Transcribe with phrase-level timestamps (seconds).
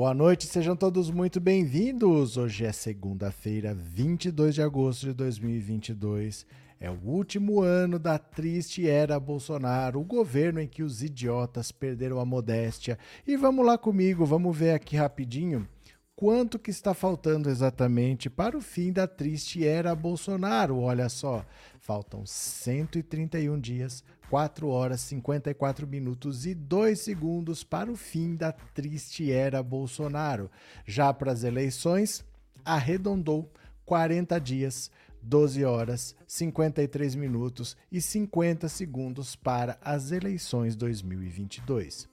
[0.00, 2.38] Boa noite, sejam todos muito bem-vindos.
[2.38, 6.46] Hoje é segunda-feira, 22 de agosto de 2022.
[6.80, 12.18] É o último ano da triste era Bolsonaro, o governo em que os idiotas perderam
[12.18, 12.98] a modéstia.
[13.26, 15.68] E vamos lá comigo, vamos ver aqui rapidinho
[16.16, 20.78] quanto que está faltando exatamente para o fim da triste era Bolsonaro.
[20.78, 21.44] Olha só,
[21.78, 29.32] faltam 131 dias 4 horas 54 minutos e 2 segundos para o fim da triste
[29.32, 30.48] era Bolsonaro.
[30.86, 32.24] Já para as eleições,
[32.64, 33.52] arredondou
[33.84, 34.88] 40 dias,
[35.20, 42.08] 12 horas 53 minutos e 50 segundos para as eleições 2022.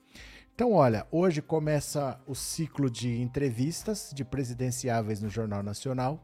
[0.56, 6.20] Então, olha, hoje começa o ciclo de entrevistas de presidenciáveis no Jornal Nacional.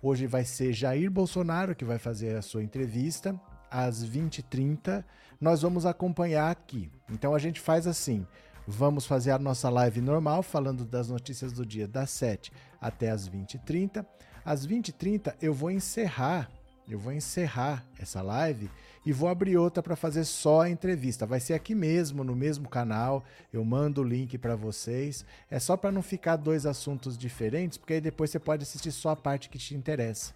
[0.00, 3.34] Hoje vai ser Jair Bolsonaro que vai fazer a sua entrevista
[3.68, 5.04] às 20h30
[5.40, 6.90] nós vamos acompanhar aqui.
[7.10, 8.26] Então a gente faz assim:
[8.66, 13.28] vamos fazer a nossa live normal, falando das notícias do dia das 7 até as
[13.28, 14.04] 20h30.
[14.44, 16.50] Às 20h30 eu vou encerrar,
[16.88, 18.70] eu vou encerrar essa live
[19.06, 21.26] e vou abrir outra para fazer só a entrevista.
[21.26, 23.22] Vai ser aqui mesmo, no mesmo canal.
[23.52, 25.24] Eu mando o link para vocês.
[25.50, 29.10] É só para não ficar dois assuntos diferentes, porque aí depois você pode assistir só
[29.10, 30.32] a parte que te interessa.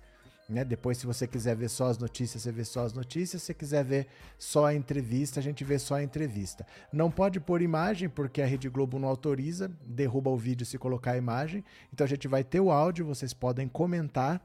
[0.48, 0.64] Né?
[0.64, 3.42] Depois, se você quiser ver só as notícias, você vê só as notícias.
[3.42, 4.06] Se você quiser ver
[4.38, 6.66] só a entrevista, a gente vê só a entrevista.
[6.90, 11.12] Não pode pôr imagem, porque a Rede Globo não autoriza, derruba o vídeo se colocar
[11.12, 11.62] a imagem.
[11.92, 14.42] Então a gente vai ter o áudio, vocês podem comentar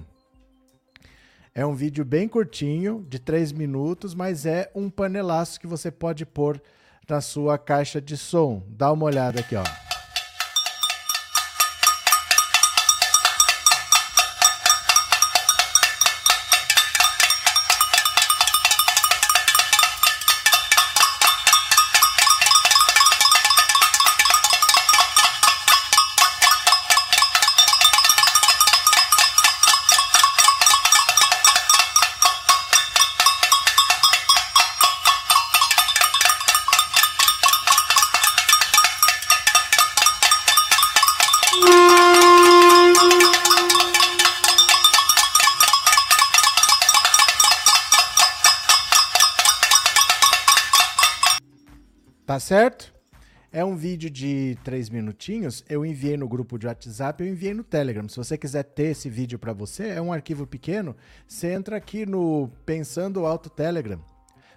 [1.54, 6.26] É um vídeo bem curtinho, de 3 minutos, mas é um panelaço que você pode
[6.26, 6.62] pôr
[7.08, 8.62] na sua caixa de som.
[8.68, 9.85] Dá uma olhada aqui, ó.
[52.46, 52.94] Certo?
[53.52, 55.66] É um vídeo de três minutinhos.
[55.68, 58.08] Eu enviei no grupo de WhatsApp, eu enviei no Telegram.
[58.08, 60.96] Se você quiser ter esse vídeo para você, é um arquivo pequeno.
[61.28, 64.00] Você entra aqui no Pensando Alto Telegram.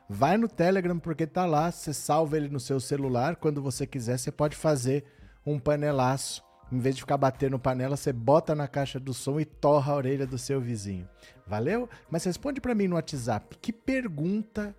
[0.06, 1.70] Vai no Telegram porque tá lá.
[1.70, 3.36] Você salva ele no seu celular.
[3.36, 5.04] Quando você quiser, você pode fazer
[5.46, 6.44] um panelaço.
[6.70, 9.96] Em vez de ficar batendo panela, você bota na caixa do som e torra a
[9.96, 11.08] orelha do seu vizinho.
[11.46, 11.88] Valeu?
[12.10, 13.56] Mas responde para mim no WhatsApp.
[13.62, 14.76] Que pergunta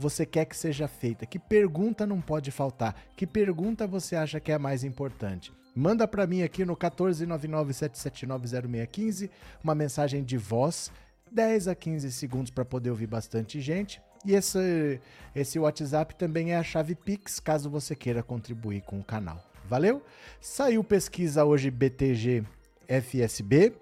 [0.00, 1.26] você quer que seja feita?
[1.26, 2.96] Que pergunta não pode faltar?
[3.14, 5.52] Que pergunta você acha que é a mais importante?
[5.76, 9.28] Manda para mim aqui no 14997790615
[9.62, 10.90] uma mensagem de voz,
[11.30, 14.00] 10 a 15 segundos para poder ouvir bastante gente.
[14.24, 14.98] E esse,
[15.34, 19.44] esse WhatsApp também é a chave Pix, caso você queira contribuir com o canal.
[19.68, 20.02] Valeu?
[20.40, 22.42] Saiu pesquisa hoje BTG
[22.88, 23.74] FSB.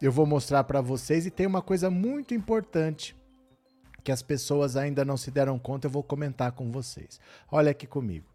[0.00, 3.14] Eu vou mostrar para vocês e tem uma coisa muito importante
[4.02, 7.20] que as pessoas ainda não se deram conta, eu vou comentar com vocês.
[7.50, 8.26] Olha aqui comigo.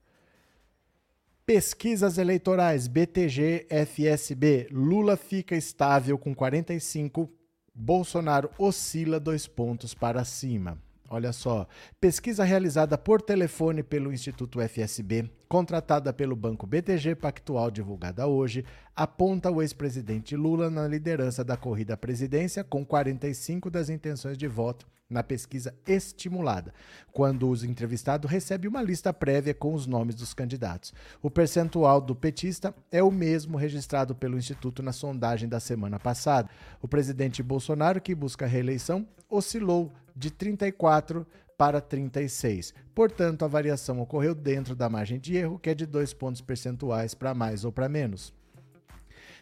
[1.46, 4.68] Pesquisas eleitorais BTG FSB.
[4.72, 7.32] Lula fica estável com 45,
[7.74, 10.78] Bolsonaro oscila dois pontos para cima.
[11.10, 11.66] Olha só,
[12.02, 18.66] pesquisa realizada por telefone pelo Instituto FSB, contratada pelo Banco BTG Pactual, divulgada hoje,
[18.96, 24.48] aponta o ex-presidente Lula na liderança da corrida à presidência com 45 das intenções de
[24.48, 26.74] voto na pesquisa estimulada,
[27.14, 30.94] quando o entrevistado recebe uma lista prévia com os nomes dos candidatos.
[31.22, 36.50] O percentual do petista é o mesmo registrado pelo Instituto na sondagem da semana passada.
[36.82, 41.26] O presidente Bolsonaro, que busca reeleição, oscilou de 34
[41.58, 42.74] para 36.
[42.94, 47.14] Portanto, a variação ocorreu dentro da margem de erro, que é de dois pontos percentuais
[47.14, 48.34] para mais ou para menos.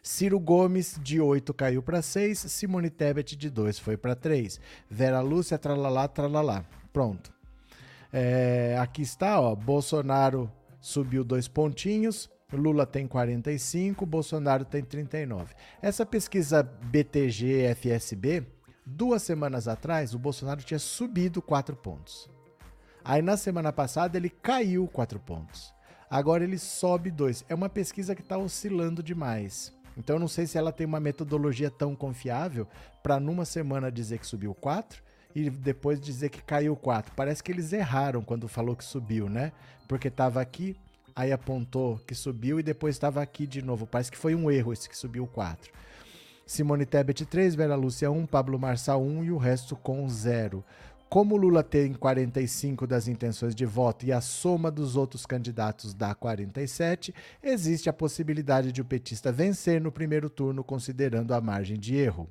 [0.02, 2.38] Ciro Gomes, de 8 caiu para 6.
[2.38, 4.60] Simone Tebet, de 2 foi para 3.
[4.90, 6.64] Vera Lúcia, tralalá, tralalá.
[6.94, 7.34] Pronto.
[8.14, 9.56] É, aqui está, ó.
[9.56, 12.30] Bolsonaro subiu dois pontinhos.
[12.54, 15.54] Lula tem 45, Bolsonaro tem 39.
[15.82, 18.46] Essa pesquisa BTG-FSB,
[18.86, 22.30] duas semanas atrás, o Bolsonaro tinha subido 4 pontos.
[23.04, 25.74] Aí na semana passada ele caiu 4 pontos.
[26.10, 27.46] Agora ele sobe 2.
[27.50, 29.74] É uma pesquisa que está oscilando demais.
[29.98, 32.68] Então eu não sei se ela tem uma metodologia tão confiável
[33.02, 35.04] para numa semana dizer que subiu 4
[35.34, 37.14] e depois dizer que caiu 4.
[37.16, 39.52] Parece que eles erraram quando falou que subiu, né?
[39.88, 40.76] Porque estava aqui,
[41.16, 43.88] aí apontou que subiu e depois estava aqui de novo.
[43.88, 45.72] Parece que foi um erro esse que subiu 4.
[46.46, 50.64] Simone Tebet 3, Vera Lúcia 1, Pablo Marçal 1 e o resto com 0.
[51.10, 56.14] Como Lula tem 45 das intenções de voto e a soma dos outros candidatos dá
[56.14, 61.96] 47, existe a possibilidade de o petista vencer no primeiro turno, considerando a margem de
[61.96, 62.30] erro.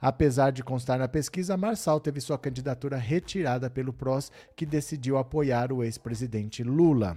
[0.00, 5.72] Apesar de constar na pesquisa, Marçal teve sua candidatura retirada pelo PROS, que decidiu apoiar
[5.72, 7.16] o ex-presidente Lula.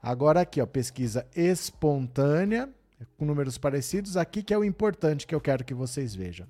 [0.00, 2.70] Agora aqui, ó, pesquisa espontânea,
[3.16, 6.46] com números parecidos, aqui que é o importante que eu quero que vocês vejam.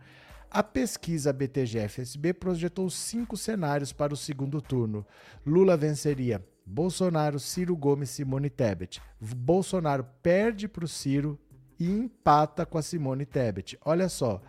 [0.51, 5.07] A pesquisa BTG-FSB projetou cinco cenários para o segundo turno.
[5.45, 9.01] Lula venceria Bolsonaro, Ciro Gomes, Simone Tebet.
[9.21, 11.39] Bolsonaro perde para o Ciro
[11.79, 13.79] e empata com a Simone Tebet.
[13.85, 14.41] Olha só,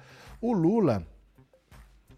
[0.42, 1.06] o Lula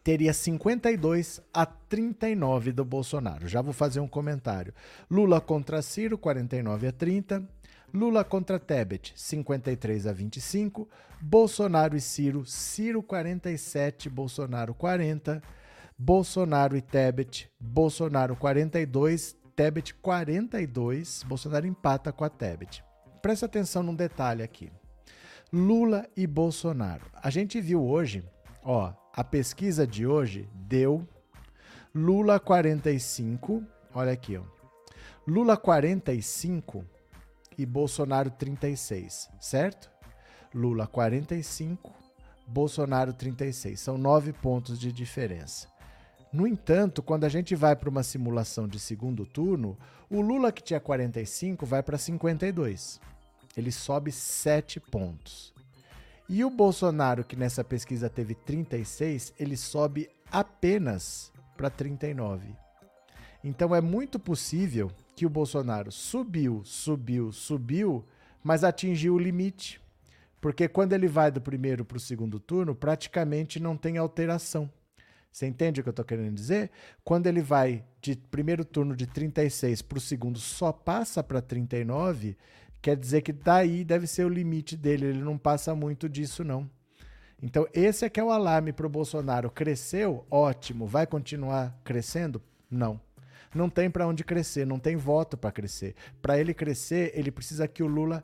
[0.03, 3.47] teria 52 a 39 do Bolsonaro.
[3.47, 4.73] Já vou fazer um comentário.
[5.09, 7.47] Lula contra Ciro, 49 a 30.
[7.93, 10.87] Lula contra Tebet, 53 a 25.
[11.19, 15.41] Bolsonaro e Ciro, Ciro 47, Bolsonaro 40.
[15.97, 21.23] Bolsonaro e Tebet, Bolsonaro 42, Tebet 42.
[21.23, 22.83] Bolsonaro empata com a Tebet.
[23.21, 24.71] Presta atenção num detalhe aqui.
[25.51, 27.05] Lula e Bolsonaro.
[27.21, 28.23] A gente viu hoje,
[28.63, 31.05] ó, a pesquisa de hoje deu
[31.93, 33.61] Lula 45,
[33.93, 34.43] olha aqui, ó.
[35.27, 36.85] Lula 45
[37.57, 39.89] e Bolsonaro 36, certo?
[40.53, 41.93] Lula 45,
[42.47, 43.79] Bolsonaro 36.
[43.79, 45.67] São nove pontos de diferença.
[46.31, 49.77] No entanto, quando a gente vai para uma simulação de segundo turno,
[50.09, 52.99] o Lula que tinha 45 vai para 52.
[53.55, 55.53] Ele sobe 7 pontos.
[56.29, 62.55] E o Bolsonaro, que nessa pesquisa teve 36, ele sobe apenas para 39.
[63.43, 64.89] Então é muito possível
[65.21, 68.03] que o Bolsonaro subiu, subiu, subiu,
[68.43, 69.79] mas atingiu o limite.
[70.41, 74.67] Porque quando ele vai do primeiro para o segundo turno, praticamente não tem alteração.
[75.31, 76.71] Você entende o que eu estou querendo dizer?
[77.03, 82.35] Quando ele vai de primeiro turno de 36 para o segundo, só passa para 39,
[82.81, 85.05] quer dizer que daí deve ser o limite dele.
[85.05, 86.67] Ele não passa muito disso, não.
[87.39, 89.51] Então, esse é que é o alarme para o Bolsonaro.
[89.51, 90.25] Cresceu?
[90.31, 90.87] Ótimo.
[90.87, 92.41] Vai continuar crescendo?
[92.71, 92.99] Não.
[93.53, 95.95] Não tem para onde crescer, não tem voto para crescer.
[96.21, 98.23] Para ele crescer, ele precisa que o Lula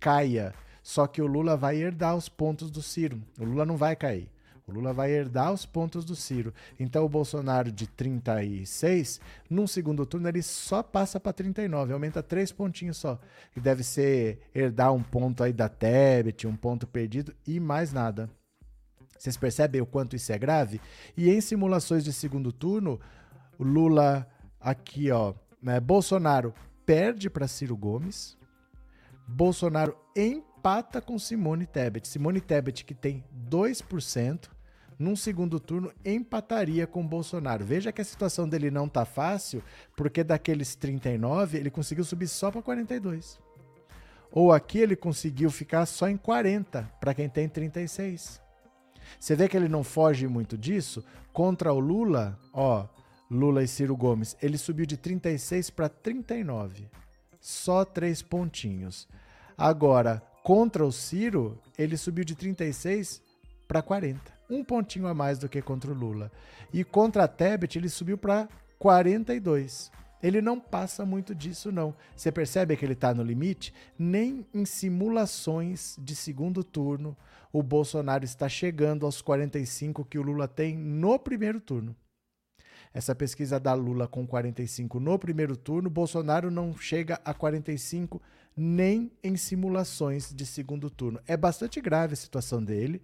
[0.00, 0.54] caia.
[0.82, 3.22] Só que o Lula vai herdar os pontos do Ciro.
[3.38, 4.28] O Lula não vai cair.
[4.66, 6.52] O Lula vai herdar os pontos do Ciro.
[6.80, 12.50] Então o Bolsonaro de 36, num segundo turno ele só passa para 39, aumenta três
[12.50, 13.18] pontinhos só.
[13.54, 18.30] E deve ser herdar um ponto aí da Tebet, um ponto perdido e mais nada.
[19.18, 20.80] Vocês percebem o quanto isso é grave?
[21.16, 22.98] E em simulações de segundo turno,
[23.58, 24.26] o Lula
[24.64, 26.54] aqui, ó, né, Bolsonaro
[26.86, 28.38] perde para Ciro Gomes.
[29.28, 32.08] Bolsonaro empata com Simone Tebet.
[32.08, 34.48] Simone Tebet que tem 2%,
[34.98, 37.64] num segundo turno empataria com Bolsonaro.
[37.64, 39.62] Veja que a situação dele não tá fácil,
[39.96, 43.38] porque daqueles 39 ele conseguiu subir só para 42.
[44.30, 48.40] Ou aqui ele conseguiu ficar só em 40 para quem tem 36.
[49.18, 51.04] Você vê que ele não foge muito disso?
[51.32, 52.86] Contra o Lula, ó,
[53.30, 56.88] Lula e Ciro Gomes, ele subiu de 36 para 39.
[57.40, 59.08] Só três pontinhos.
[59.56, 63.22] Agora, contra o Ciro, ele subiu de 36
[63.66, 66.30] para 40 um pontinho a mais do que contra o Lula.
[66.72, 69.90] E contra a Tebet ele subiu para 42.
[70.22, 71.94] Ele não passa muito disso, não.
[72.16, 73.74] Você percebe que ele está no limite?
[73.98, 77.16] Nem em simulações de segundo turno
[77.52, 81.94] o Bolsonaro está chegando aos 45 que o Lula tem no primeiro turno.
[82.94, 88.22] Essa pesquisa da Lula com 45 no primeiro turno, Bolsonaro não chega a 45
[88.56, 91.18] nem em simulações de segundo turno.
[91.26, 93.02] É bastante grave a situação dele.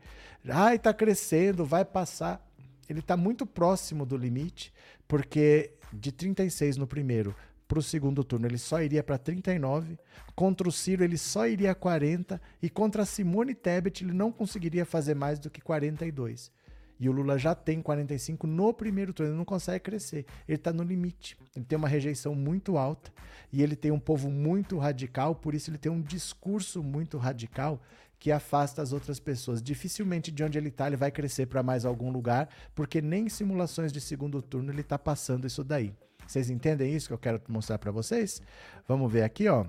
[0.49, 2.41] Ai, está crescendo, vai passar.
[2.89, 4.73] Ele está muito próximo do limite,
[5.09, 7.35] porque de 36 no primeiro
[7.67, 9.97] para o segundo turno ele só iria para 39,
[10.35, 14.33] contra o Ciro ele só iria a 40 e contra a Simone Tebet ele não
[14.33, 16.51] conseguiria fazer mais do que 42.
[17.00, 20.26] E o Lula já tem 45 no primeiro turno, ele não consegue crescer.
[20.47, 21.35] Ele está no limite.
[21.57, 23.11] Ele tem uma rejeição muito alta
[23.50, 27.80] e ele tem um povo muito radical, por isso ele tem um discurso muito radical
[28.19, 29.62] que afasta as outras pessoas.
[29.62, 33.28] Dificilmente de onde ele está ele vai crescer para mais algum lugar, porque nem em
[33.30, 35.95] simulações de segundo turno ele está passando isso daí.
[36.26, 38.42] Vocês entendem isso que eu quero mostrar para vocês?
[38.87, 39.64] Vamos ver aqui, ó.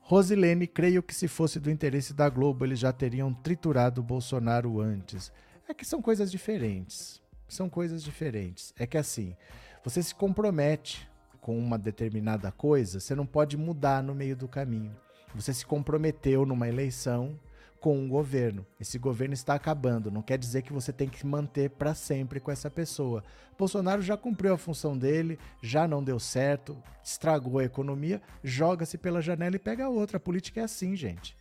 [0.00, 4.80] Rosilene, creio que se fosse do interesse da Globo, eles já teriam triturado o Bolsonaro
[4.80, 5.32] antes.
[5.68, 7.20] É que são coisas diferentes.
[7.48, 8.74] São coisas diferentes.
[8.78, 9.36] É que assim,
[9.82, 11.08] você se compromete
[11.40, 14.96] com uma determinada coisa, você não pode mudar no meio do caminho.
[15.34, 17.38] Você se comprometeu numa eleição
[17.84, 18.64] com um governo.
[18.80, 22.50] Esse governo está acabando, não quer dizer que você tem que manter para sempre com
[22.50, 23.22] essa pessoa.
[23.58, 29.20] Bolsonaro já cumpriu a função dele, já não deu certo, estragou a economia, joga-se pela
[29.20, 30.16] janela e pega outra.
[30.16, 31.36] A política é assim, gente.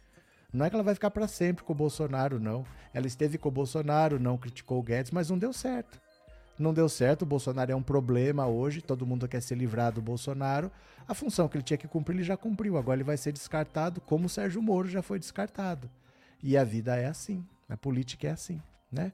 [0.54, 2.64] Não é que ela vai ficar para sempre com o Bolsonaro, não.
[2.94, 6.00] Ela esteve com o Bolsonaro, não criticou o Guedes, mas não deu certo.
[6.60, 10.04] Não deu certo, o Bolsonaro é um problema hoje, todo mundo quer ser livrado do
[10.04, 10.72] Bolsonaro.
[11.08, 12.78] A função que ele tinha que cumprir, ele já cumpriu.
[12.78, 15.90] Agora ele vai ser descartado, como o Sérgio Moro já foi descartado.
[16.42, 18.62] E a vida é assim, a política é assim.
[18.94, 19.12] Né?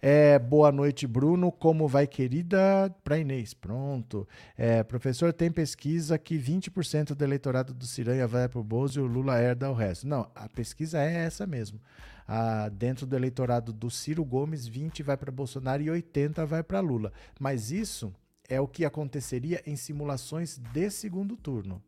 [0.00, 1.50] É, boa noite, Bruno.
[1.50, 2.94] Como vai, querida?
[3.02, 3.54] Para Inês.
[3.54, 4.28] Pronto.
[4.56, 9.02] É, professor, tem pesquisa que 20% do eleitorado do Ciranha vai para o Bozo e
[9.02, 10.06] o Lula herda o resto.
[10.06, 11.80] Não, a pesquisa é essa mesmo.
[12.26, 16.80] Ah, dentro do eleitorado do Ciro Gomes, 20 vai para Bolsonaro e 80 vai para
[16.80, 17.12] Lula.
[17.38, 18.12] Mas isso
[18.48, 21.82] é o que aconteceria em simulações de segundo turno.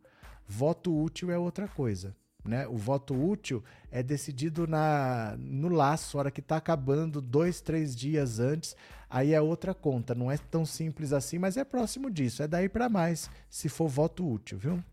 [0.47, 2.15] Voto útil é outra coisa.
[2.45, 2.67] Né?
[2.69, 8.39] O voto útil é decidido na, no laço, hora que está acabando, dois, três dias
[8.39, 8.77] antes.
[9.09, 10.15] Aí é outra conta.
[10.15, 12.43] Não é tão simples assim, mas é próximo disso.
[12.43, 14.85] É daí para mais, se for voto útil, viu?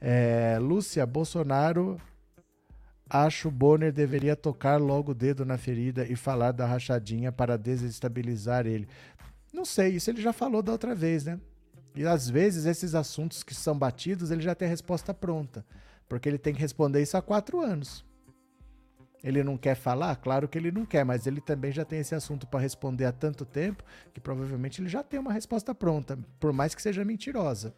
[0.00, 2.00] É, Lúcia, Bolsonaro.
[3.08, 8.66] Acho Bonner deveria tocar logo o dedo na ferida e falar da rachadinha para desestabilizar
[8.66, 8.88] ele.
[9.52, 11.38] Não sei, isso ele já falou da outra vez, né?
[11.94, 15.64] E às vezes esses assuntos que são batidos, ele já tem a resposta pronta.
[16.08, 18.04] Porque ele tem que responder isso há quatro anos.
[19.22, 20.16] Ele não quer falar?
[20.16, 23.12] Claro que ele não quer, mas ele também já tem esse assunto para responder há
[23.12, 23.82] tanto tempo
[24.12, 27.74] que provavelmente ele já tem uma resposta pronta, por mais que seja mentirosa.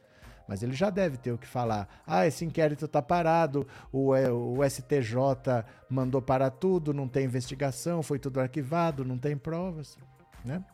[0.48, 1.88] Mas ele já deve ter o que falar.
[2.06, 8.18] Ah, esse inquérito está parado, o, o STJ mandou parar tudo, não tem investigação, foi
[8.18, 9.96] tudo arquivado, não tem provas.
[10.44, 10.64] Né?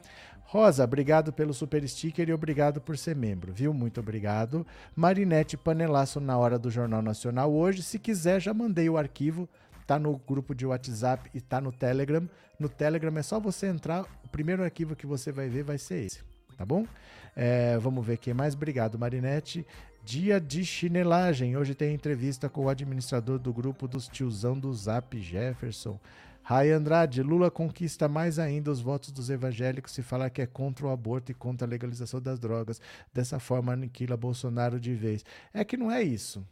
[0.53, 3.73] Rosa, obrigado pelo super sticker e obrigado por ser membro, viu?
[3.73, 4.67] Muito obrigado.
[4.95, 7.83] Marinete Panelaço na hora do Jornal Nacional hoje.
[7.83, 9.49] Se quiser, já mandei o arquivo.
[9.87, 12.29] Tá no grupo de WhatsApp e tá no Telegram.
[12.59, 14.03] No Telegram é só você entrar.
[14.27, 16.21] O primeiro arquivo que você vai ver vai ser esse,
[16.59, 16.87] tá bom?
[17.35, 18.53] É, vamos ver quem mais.
[18.53, 19.67] Obrigado, Marinete.
[20.05, 21.57] Dia de chinelagem.
[21.57, 25.99] Hoje tem entrevista com o administrador do grupo dos tiozão do Zap, Jefferson.
[26.45, 30.87] Rai Andrade, Lula conquista mais ainda os votos dos evangélicos se falar que é contra
[30.87, 32.81] o aborto e contra a legalização das drogas.
[33.13, 35.25] Dessa forma, aniquila Bolsonaro de vez.
[35.55, 36.45] É que não é isso.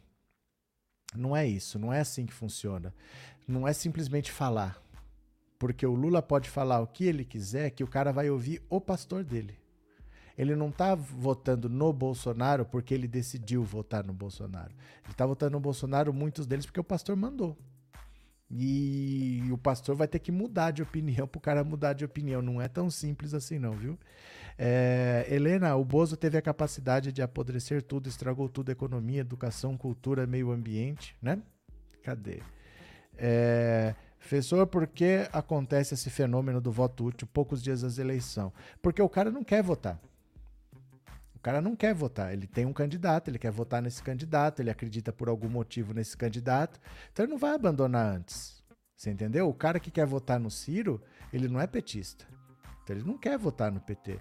[1.13, 1.77] Não é isso.
[1.77, 2.93] Não é assim que funciona.
[3.45, 4.81] Não é simplesmente falar.
[5.59, 8.79] Porque o Lula pode falar o que ele quiser, que o cara vai ouvir o
[8.79, 9.59] pastor dele.
[10.37, 14.71] Ele não está votando no Bolsonaro porque ele decidiu votar no Bolsonaro.
[15.03, 17.57] Ele está votando no Bolsonaro, muitos deles, porque o pastor mandou.
[18.53, 22.41] E o pastor vai ter que mudar de opinião para o cara mudar de opinião.
[22.41, 23.97] Não é tão simples assim, não, viu?
[24.57, 30.27] É, Helena, o Bozo teve a capacidade de apodrecer tudo, estragou tudo: economia, educação, cultura,
[30.27, 31.41] meio ambiente, né?
[32.03, 32.41] Cadê?
[33.17, 38.51] É, professor, por que acontece esse fenômeno do voto útil poucos dias das eleições?
[38.81, 39.99] Porque o cara não quer votar.
[41.41, 44.69] O cara não quer votar, ele tem um candidato, ele quer votar nesse candidato, ele
[44.69, 46.79] acredita por algum motivo nesse candidato,
[47.11, 48.63] então ele não vai abandonar antes.
[48.95, 49.49] Você entendeu?
[49.49, 51.01] O cara que quer votar no Ciro,
[51.33, 52.27] ele não é petista.
[52.83, 54.19] Então ele não quer votar no PT.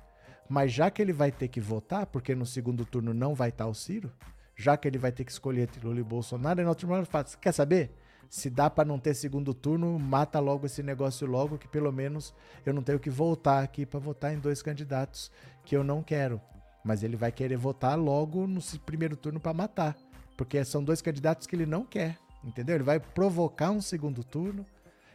[0.48, 3.66] Mas já que ele vai ter que votar, porque no segundo turno não vai estar
[3.66, 4.10] o Ciro,
[4.56, 7.26] já que ele vai ter que escolher entre Lula e Bolsonaro, ele outro turno fala:
[7.38, 7.94] quer saber?
[8.30, 12.34] Se dá para não ter segundo turno, mata logo esse negócio logo, que pelo menos
[12.64, 15.30] eu não tenho que voltar aqui para votar em dois candidatos
[15.66, 16.40] que eu não quero.
[16.84, 19.96] Mas ele vai querer votar logo no primeiro turno para matar.
[20.36, 22.18] Porque são dois candidatos que ele não quer.
[22.42, 22.76] Entendeu?
[22.76, 24.64] Ele vai provocar um segundo turno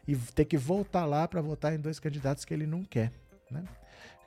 [0.08, 3.12] e ter que voltar lá para votar em dois candidatos que ele não quer.
[3.50, 3.64] Né?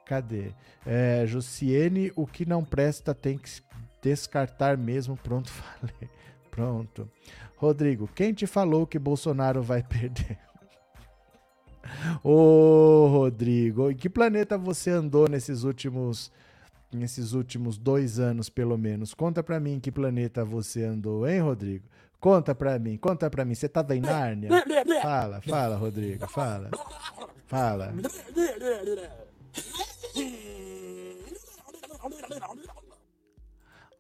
[0.05, 0.53] Cadê?
[0.85, 3.51] É, Jussiene, o que não presta tem que
[4.03, 5.17] descartar mesmo.
[5.17, 6.11] Pronto, falei.
[6.51, 7.09] Pronto.
[7.57, 10.39] Rodrigo, quem te falou que Bolsonaro vai perder?
[12.23, 16.33] Ô, Rodrigo, em que planeta você andou nesses últimos
[16.93, 19.15] nesses últimos dois anos, pelo menos.
[19.15, 21.85] Conta pra mim que planeta você andou, hein, Rodrigo?
[22.21, 23.55] Conta pra mim, conta pra mim.
[23.55, 24.51] Você tava em Nárnia?
[25.03, 26.71] Fala, fala, Rodrigo, fala.
[27.47, 27.95] Fala.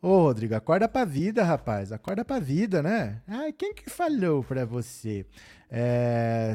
[0.00, 1.92] Ô, Rodrigo, acorda pra vida, rapaz.
[1.92, 3.20] Acorda pra vida, né?
[3.26, 5.26] Ai, quem que falou pra você?
[5.70, 6.54] É,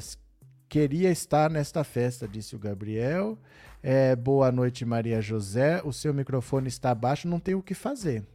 [0.69, 3.37] queria estar nesta festa, disse o Gabriel.
[3.85, 5.81] É, boa noite, Maria José.
[5.83, 8.25] O seu microfone está baixo, não tem o que fazer.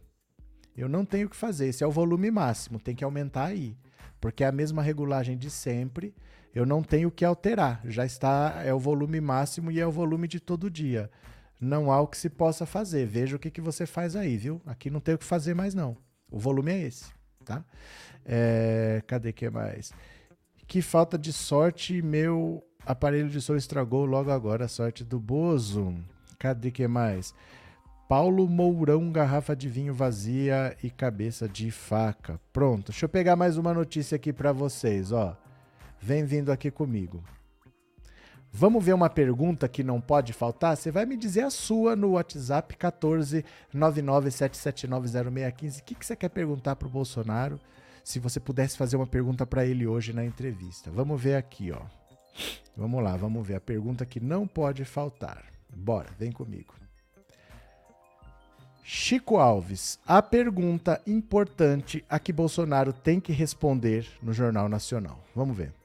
[0.77, 1.69] Eu não tenho o que fazer.
[1.69, 3.75] Esse é o volume máximo, tem que aumentar aí.
[4.21, 6.13] Porque é a mesma regulagem de sempre.
[6.53, 7.81] Eu não tenho o que alterar.
[7.85, 11.09] Já está, é o volume máximo e é o volume de todo dia.
[11.59, 13.07] Não há o que se possa fazer.
[13.07, 14.61] Veja o que, que você faz aí, viu?
[14.67, 15.97] Aqui não tem o que fazer mais, não.
[16.29, 17.05] O volume é esse,
[17.43, 17.65] tá?
[18.23, 19.91] É, cadê que mais?
[20.67, 25.95] Que falta de sorte, meu Aparelho de som estragou logo agora a sorte do Bozo.
[26.37, 27.33] Cadê que mais?
[28.07, 32.39] Paulo Mourão, garrafa de vinho vazia e cabeça de faca.
[32.51, 35.37] Pronto, deixa eu pegar mais uma notícia aqui para vocês, ó.
[36.01, 37.23] Vem vindo aqui comigo.
[38.51, 40.75] Vamos ver uma pergunta que não pode faltar?
[40.75, 45.79] Você vai me dizer a sua no WhatsApp 14 997790615.
[45.79, 47.59] O que, que você quer perguntar para o Bolsonaro?
[48.03, 50.89] Se você pudesse fazer uma pergunta para ele hoje na entrevista.
[50.89, 51.98] Vamos ver aqui, ó.
[52.75, 55.45] Vamos lá, vamos ver a pergunta que não pode faltar.
[55.75, 56.73] Bora, vem comigo.
[58.83, 65.23] Chico Alves, a pergunta importante a que Bolsonaro tem que responder no Jornal Nacional.
[65.35, 65.78] Vamos ver.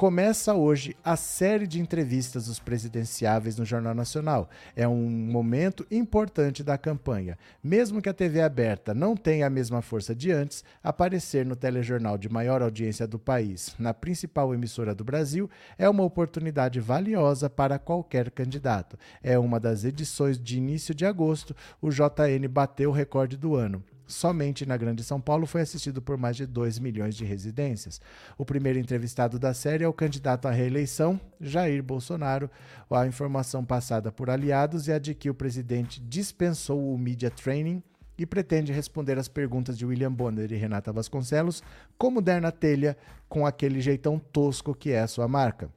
[0.00, 4.48] Começa hoje a série de entrevistas dos presidenciáveis no Jornal Nacional.
[4.74, 7.36] É um momento importante da campanha.
[7.62, 12.16] Mesmo que a TV aberta não tenha a mesma força de antes, aparecer no telejornal
[12.16, 17.78] de maior audiência do país, na principal emissora do Brasil, é uma oportunidade valiosa para
[17.78, 18.96] qualquer candidato.
[19.22, 23.84] É uma das edições de início de agosto, o JN bateu o recorde do ano
[24.10, 28.00] somente na Grande São Paulo foi assistido por mais de 2 milhões de residências.
[28.36, 32.50] O primeiro entrevistado da série é o candidato à reeleição, Jair Bolsonaro.
[32.90, 37.82] A informação passada por aliados é a de que o presidente dispensou o media training
[38.18, 41.62] e pretende responder às perguntas de William Bonner e Renata Vasconcelos
[41.96, 42.96] como der na telha,
[43.28, 45.70] com aquele jeitão tosco que é a sua marca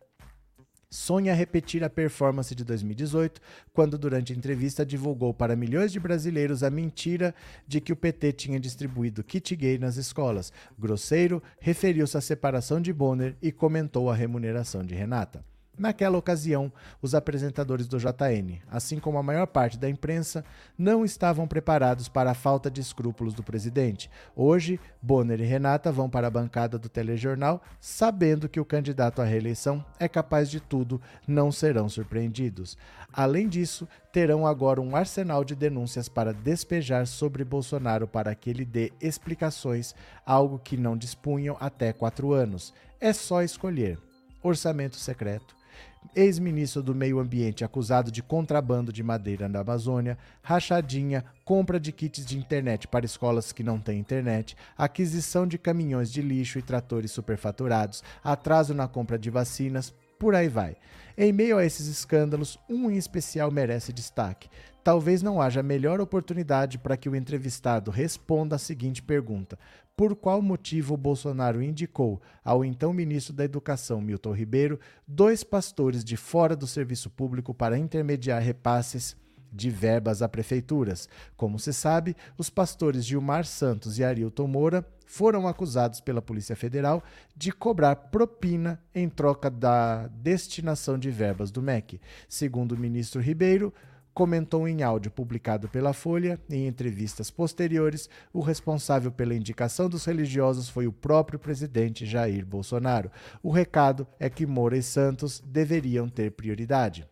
[0.93, 3.41] sonha repetir a performance de 2018,
[3.73, 7.34] quando, durante a entrevista, divulgou para milhões de brasileiros a mentira
[7.67, 10.53] de que o PT tinha distribuído kit gay nas escolas.
[10.77, 15.43] Grosseiro referiu-se à separação de Bonner e comentou a remuneração de Renata.
[15.75, 20.45] Naquela ocasião, os apresentadores do JN, assim como a maior parte da imprensa,
[20.77, 24.07] não estavam preparados para a falta de escrúpulos do presidente.
[24.36, 29.25] Hoje, Bonner e Renata vão para a bancada do telejornal, sabendo que o candidato à
[29.25, 32.77] reeleição é capaz de tudo, não serão surpreendidos.
[33.12, 38.63] Além disso, terão agora um arsenal de denúncias para despejar sobre Bolsonaro para que ele
[38.63, 42.75] dê explicações, algo que não dispunham até quatro anos.
[43.01, 43.97] É só escolher
[44.43, 45.55] orçamento secreto,
[46.15, 52.25] ex-ministro do Meio Ambiente acusado de contrabando de madeira na Amazônia, rachadinha, compra de kits
[52.25, 57.11] de internet para escolas que não têm internet, aquisição de caminhões de lixo e tratores
[57.11, 60.75] superfaturados, atraso na compra de vacinas, por aí vai.
[61.17, 64.49] Em meio a esses escândalos, um em especial merece destaque.
[64.83, 69.57] Talvez não haja melhor oportunidade para que o entrevistado responda a seguinte pergunta:
[69.95, 76.17] por qual motivo Bolsonaro indicou ao então ministro da Educação, Milton Ribeiro, dois pastores de
[76.17, 79.15] fora do serviço público para intermediar repasses
[79.51, 81.08] de verbas a prefeituras.
[81.38, 87.03] Como se sabe, os pastores Gilmar Santos e Arilton Moura foram acusados pela Polícia Federal
[87.36, 92.01] de cobrar propina em troca da destinação de verbas do MEC.
[92.27, 93.71] Segundo o ministro Ribeiro,
[94.13, 100.69] comentou em áudio publicado pela Folha, em entrevistas posteriores, o responsável pela indicação dos religiosos
[100.69, 103.12] foi o próprio presidente Jair Bolsonaro.
[103.41, 107.08] O recado é que Moura e Santos deveriam ter prioridade.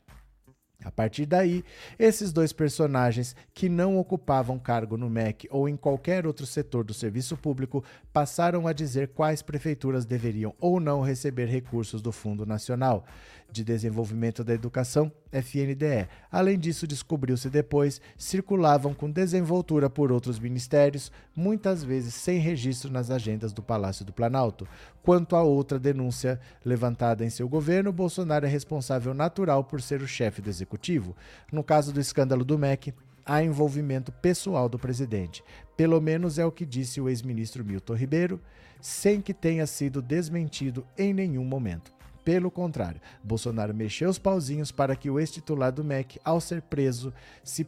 [0.84, 1.64] A partir daí,
[2.00, 6.94] esses dois personagens, que não ocupavam cargo no MEC ou em qualquer outro setor do
[6.94, 13.06] serviço público, passaram a dizer quais prefeituras deveriam ou não receber recursos do Fundo Nacional
[13.52, 16.08] de Desenvolvimento da Educação, FNDE.
[16.32, 23.12] Além disso, descobriu-se depois, circulavam com desenvoltura por outros ministérios, muitas vezes sem registro nas
[23.12, 24.68] agendas do Palácio do Planalto.
[25.04, 30.08] Quanto a outra denúncia levantada em seu governo, Bolsonaro é responsável natural por ser o
[30.08, 31.16] chefe do executivo.
[31.52, 32.94] No caso do escândalo do MEC,
[33.26, 35.44] há envolvimento pessoal do presidente.
[35.76, 38.42] Pelo menos é o que disse o ex-ministro Milton Ribeiro,
[38.80, 41.92] sem que tenha sido desmentido em nenhum momento.
[42.23, 47.13] Pelo contrário, Bolsonaro mexeu os pauzinhos para que o ex-titular do MEC, ao ser preso,
[47.43, 47.65] se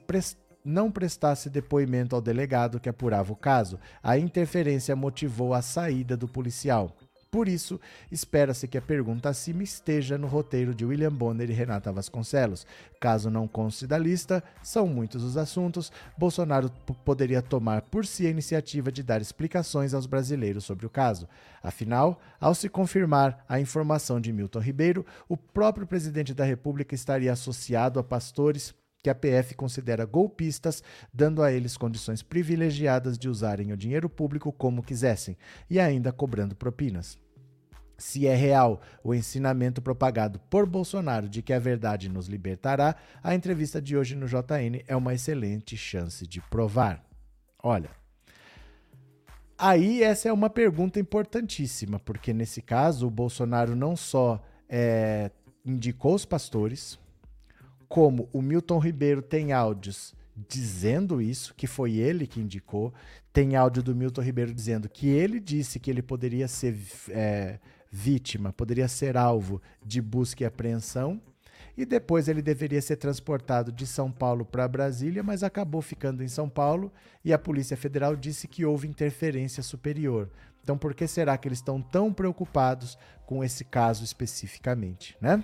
[0.63, 3.79] não prestasse depoimento ao delegado que apurava o caso.
[4.01, 6.95] A interferência motivou a saída do policial.
[7.33, 11.91] Por isso, espera-se que a pergunta acima esteja no roteiro de William Bonner e Renata
[11.91, 12.63] Vasconcelos.
[13.01, 16.69] Caso não conste da lista, são muitos os assuntos, Bolsonaro
[17.03, 21.27] poderia tomar por si a iniciativa de dar explicações aos brasileiros sobre o caso.
[21.63, 27.33] Afinal, ao se confirmar a informação de Milton Ribeiro, o próprio presidente da República estaria
[27.33, 33.73] associado a pastores que a PF considera golpistas, dando a eles condições privilegiadas de usarem
[33.73, 35.35] o dinheiro público como quisessem
[35.67, 37.22] e ainda cobrando propinas.
[38.03, 43.33] Se é real o ensinamento propagado por Bolsonaro de que a verdade nos libertará, a
[43.33, 47.01] entrevista de hoje no JN é uma excelente chance de provar.
[47.63, 47.89] Olha,
[49.57, 55.31] aí essa é uma pergunta importantíssima, porque nesse caso o Bolsonaro não só é,
[55.65, 56.99] indicou os pastores,
[57.87, 62.93] como o Milton Ribeiro tem áudios dizendo isso, que foi ele que indicou.
[63.31, 66.77] Tem áudio do Milton Ribeiro dizendo que ele disse que ele poderia ser
[67.09, 67.59] é,
[67.95, 71.21] vítima, poderia ser alvo de busca e apreensão.
[71.77, 76.27] E depois ele deveria ser transportado de São Paulo para Brasília, mas acabou ficando em
[76.27, 76.91] São Paulo
[77.23, 80.29] e a Polícia Federal disse que houve interferência superior.
[80.63, 85.43] Então, por que será que eles estão tão preocupados com esse caso especificamente, né?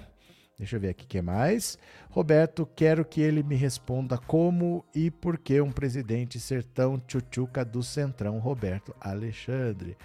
[0.59, 1.77] Deixa eu ver aqui o que mais.
[2.09, 7.63] Roberto, quero que ele me responda como e por que um presidente ser tão tchutchuca
[7.63, 9.95] do Centrão, Roberto Alexandre.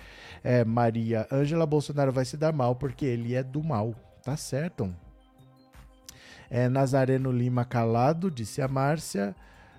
[0.45, 3.97] É, Maria Ângela Bolsonaro vai se dar mal porque ele é do mal.
[4.23, 4.95] Tá certo.
[6.49, 9.35] É, Nazareno Lima calado, disse a Márcia.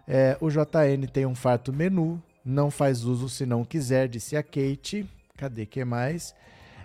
[0.06, 4.44] É, o JN tem um farto menu, não faz uso se não quiser, disse a
[4.44, 5.10] Kate.
[5.38, 6.36] Cadê que mais?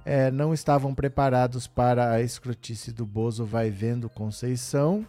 [0.05, 5.07] É, não estavam preparados para a escrotice do Bozo vai vendo Conceição.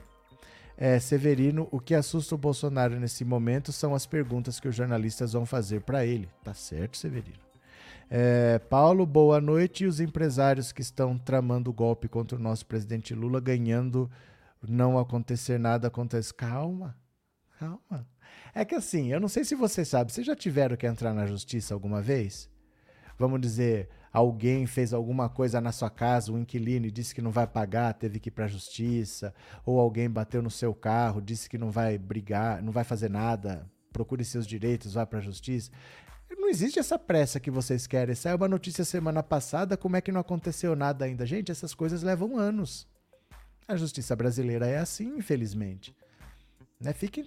[0.78, 5.34] É, Severino, o que assusta o Bolsonaro nesse momento são as perguntas que os jornalistas
[5.34, 6.28] vão fazer para ele.
[6.44, 7.40] Tá certo, Severino.
[8.10, 9.84] É, Paulo, boa noite.
[9.84, 14.10] E os empresários que estão tramando o golpe contra o nosso presidente Lula ganhando
[14.68, 16.34] não acontecer nada acontece.
[16.34, 16.98] Calma,
[17.60, 18.08] calma.
[18.54, 21.26] É que assim, eu não sei se você sabe, vocês já tiveram que entrar na
[21.26, 22.50] justiça alguma vez?
[23.18, 27.32] Vamos dizer, alguém fez alguma coisa na sua casa, o inquilino e disse que não
[27.32, 29.34] vai pagar, teve que ir para a justiça,
[29.66, 33.70] ou alguém bateu no seu carro, disse que não vai brigar, não vai fazer nada,
[33.92, 35.72] procure seus direitos, vá para a justiça.
[36.38, 38.16] Não existe essa pressa que vocês querem.
[38.16, 41.26] Saiu uma notícia semana passada, como é que não aconteceu nada ainda?
[41.26, 42.88] Gente, essas coisas levam anos.
[43.68, 45.96] A justiça brasileira é assim, infelizmente.
[46.80, 46.94] Né?
[46.94, 47.26] Fiquem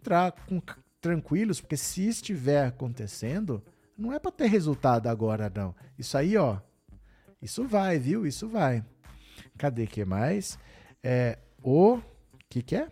[0.49, 0.61] com,
[1.01, 3.63] tranquilos, porque se estiver acontecendo,
[3.97, 5.75] não é para ter resultado agora, não.
[5.99, 6.59] Isso aí, ó,
[7.45, 8.27] isso vai, viu?
[8.27, 8.83] Isso vai.
[9.59, 10.59] Cadê que mais?
[11.03, 12.01] É, o
[12.49, 12.89] que que é?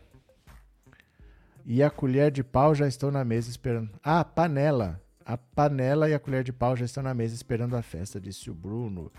[1.65, 3.91] E a colher de pau já estão na mesa esperando.
[4.05, 5.01] Ah, panela.
[5.25, 8.51] A panela e a colher de pau já estão na mesa esperando a festa, disse
[8.51, 9.11] o Bruno.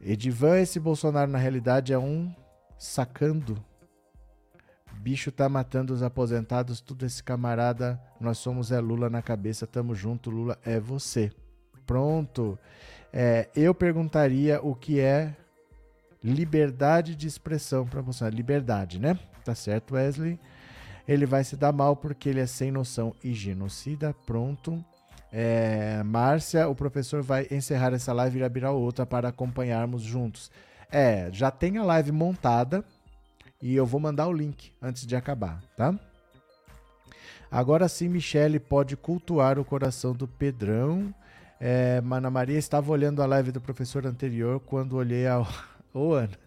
[0.00, 2.32] Edivan, esse Bolsonaro na realidade é um
[2.78, 3.60] sacando.
[4.92, 8.00] Bicho tá matando os aposentados, tudo esse camarada.
[8.20, 11.32] Nós somos é Lula na cabeça, tamo junto, Lula é você.
[11.86, 12.58] Pronto.
[13.12, 15.34] É, eu perguntaria o que é
[16.22, 18.28] liberdade de expressão para você.
[18.28, 19.18] Liberdade, né?
[19.44, 20.38] Tá certo, Wesley?
[21.06, 24.14] Ele vai se dar mal porque ele é sem noção e genocida.
[24.26, 24.84] Pronto.
[25.32, 30.50] É, Márcia, o professor vai encerrar essa live e abrir outra para acompanharmos juntos.
[30.90, 32.84] É, já tem a live montada
[33.60, 35.94] e eu vou mandar o link antes de acabar, tá?
[37.50, 41.14] Agora sim, Michele pode cultuar o coração do Pedrão.
[41.58, 45.44] É, Mana Maria estava olhando a live do professor anterior quando olhei a.
[45.92, 46.38] Ô, Ana.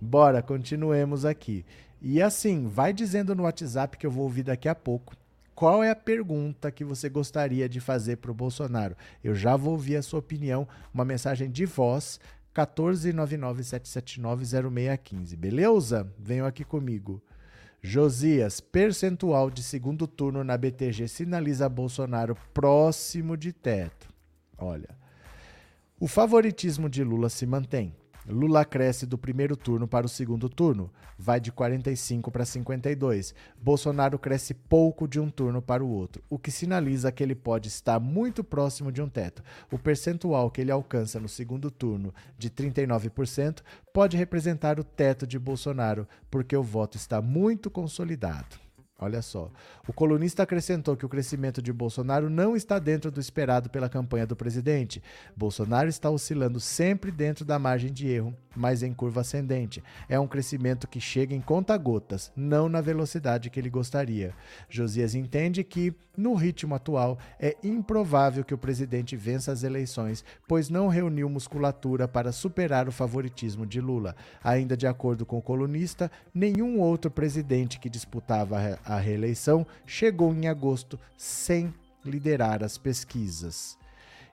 [0.00, 1.64] Bora, continuemos aqui.
[2.00, 5.16] E assim, vai dizendo no WhatsApp que eu vou ouvir daqui a pouco.
[5.54, 8.94] Qual é a pergunta que você gostaria de fazer para o Bolsonaro?
[9.24, 12.20] Eu já vou ouvir a sua opinião, uma mensagem de voz,
[12.54, 15.36] 14997790615.
[15.36, 16.06] Beleza?
[16.16, 17.20] Venham aqui comigo.
[17.80, 24.08] Josias, percentual de segundo turno na BTG sinaliza Bolsonaro próximo de teto.
[24.58, 24.98] Olha,
[26.00, 27.94] o favoritismo de Lula se mantém.
[28.28, 33.34] Lula cresce do primeiro turno para o segundo turno, vai de 45 para 52.
[33.60, 37.68] Bolsonaro cresce pouco de um turno para o outro, o que sinaliza que ele pode
[37.68, 39.42] estar muito próximo de um teto.
[39.72, 43.62] O percentual que ele alcança no segundo turno, de 39%,
[43.94, 48.67] pode representar o teto de Bolsonaro, porque o voto está muito consolidado.
[49.00, 49.48] Olha só.
[49.86, 54.26] O colunista acrescentou que o crescimento de Bolsonaro não está dentro do esperado pela campanha
[54.26, 55.00] do presidente.
[55.36, 59.84] Bolsonaro está oscilando sempre dentro da margem de erro, mas em curva ascendente.
[60.08, 64.34] É um crescimento que chega em conta-gotas, não na velocidade que ele gostaria.
[64.68, 70.68] Josias entende que, no ritmo atual, é improvável que o presidente vença as eleições, pois
[70.68, 74.16] não reuniu musculatura para superar o favoritismo de Lula.
[74.42, 80.48] Ainda de acordo com o colunista, nenhum outro presidente que disputava a reeleição chegou em
[80.48, 81.74] agosto sem
[82.04, 83.76] liderar as pesquisas.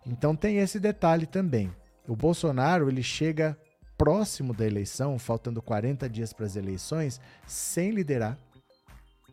[0.06, 1.72] Então tem esse detalhe também.
[2.08, 3.58] O Bolsonaro ele chega
[3.98, 8.38] próximo da eleição, faltando 40 dias para as eleições, sem liderar.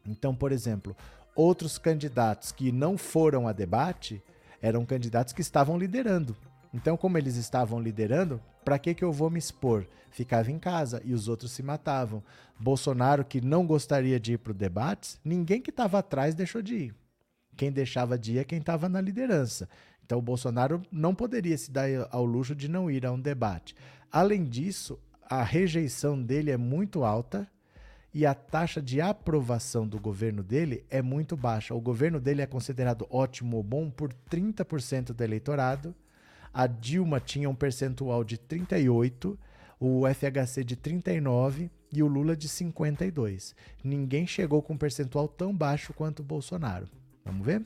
[0.06, 0.96] Então, por exemplo,
[1.34, 4.22] outros candidatos que não foram a debate
[4.60, 6.36] eram candidatos que estavam liderando.
[6.72, 9.86] Então, como eles estavam liderando, para que, que eu vou me expor?
[10.10, 12.22] Ficava em casa e os outros se matavam.
[12.58, 16.74] Bolsonaro, que não gostaria de ir para o debate, ninguém que estava atrás deixou de
[16.74, 16.94] ir.
[17.56, 19.68] Quem deixava de ir é quem estava na liderança.
[20.04, 23.74] Então, o Bolsonaro não poderia se dar ao luxo de não ir a um debate.
[24.10, 27.46] Além disso, a rejeição dele é muito alta
[28.14, 31.74] e a taxa de aprovação do governo dele é muito baixa.
[31.74, 35.94] O governo dele é considerado ótimo ou bom por 30% do eleitorado
[36.52, 39.38] a Dilma tinha um percentual de 38,
[39.80, 43.54] o FHC de 39 e o Lula de 52.
[43.82, 46.88] Ninguém chegou com um percentual tão baixo quanto o Bolsonaro.
[47.24, 47.64] Vamos ver?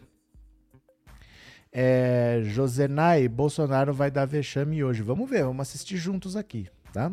[1.73, 5.03] É, Josenai, Bolsonaro vai dar vexame hoje.
[5.03, 7.13] Vamos ver, vamos assistir juntos aqui, tá?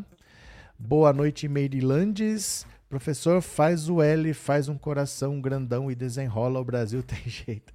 [0.80, 2.66] Boa noite, Meirinlandes.
[2.90, 6.60] Professor, faz o L, faz um coração grandão e desenrola.
[6.60, 7.74] O Brasil tem jeito.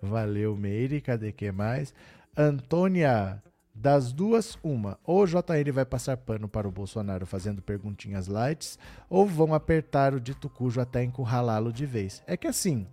[0.00, 1.00] Valeu, Meire.
[1.00, 1.92] Cadê que mais?
[2.40, 3.42] Antônia,
[3.74, 4.98] das duas, uma.
[5.04, 8.78] Ou o JR vai passar pano para o Bolsonaro fazendo perguntinhas lights,
[9.10, 12.22] ou vão apertar o dito cujo até encurralá-lo de vez.
[12.26, 12.86] É que assim,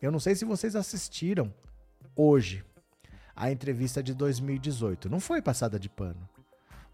[0.00, 1.52] eu não sei se vocês assistiram
[2.14, 2.64] hoje
[3.34, 5.10] a entrevista de 2018.
[5.10, 6.28] Não foi passada de pano.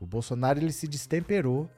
[0.01, 1.69] O Bolsonaro ele se destemperou,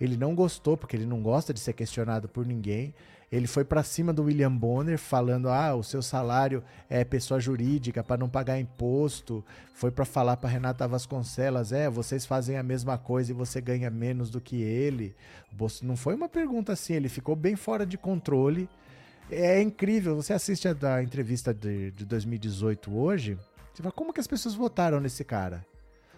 [0.00, 2.92] ele não gostou porque ele não gosta de ser questionado por ninguém.
[3.34, 8.04] Ele foi para cima do William Bonner falando: "Ah, o seu salário é pessoa jurídica
[8.04, 9.44] para não pagar imposto".
[9.72, 13.90] Foi para falar para Renata Vasconcelos: "É, vocês fazem a mesma coisa e você ganha
[13.90, 15.16] menos do que ele".
[15.82, 18.68] Não foi uma pergunta assim, ele ficou bem fora de controle.
[19.28, 23.36] É incrível, você assiste a entrevista de, de 2018 hoje,
[23.72, 25.66] você fala, como que as pessoas votaram nesse cara?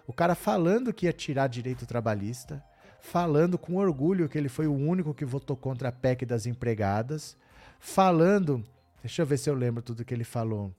[0.06, 2.62] O cara falando que ia tirar direito trabalhista,
[3.00, 7.36] falando com orgulho que ele foi o único que votou contra a PEC das empregadas,
[7.78, 8.64] falando.
[9.02, 10.72] Deixa eu ver se eu lembro tudo que ele falou.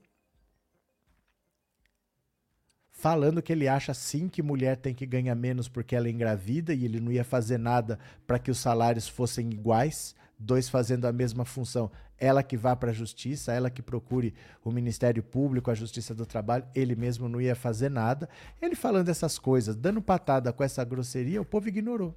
[2.90, 6.74] Falando que ele acha sim que mulher tem que ganhar menos porque ela é engravida
[6.74, 11.12] e ele não ia fazer nada para que os salários fossem iguais, dois fazendo a
[11.12, 11.90] mesma função.
[12.18, 16.26] Ela que vá para a justiça, ela que procure o Ministério Público, a Justiça do
[16.26, 18.28] Trabalho, ele mesmo não ia fazer nada.
[18.60, 22.14] Ele falando essas coisas, dando patada com essa grosseria, o povo ignorou.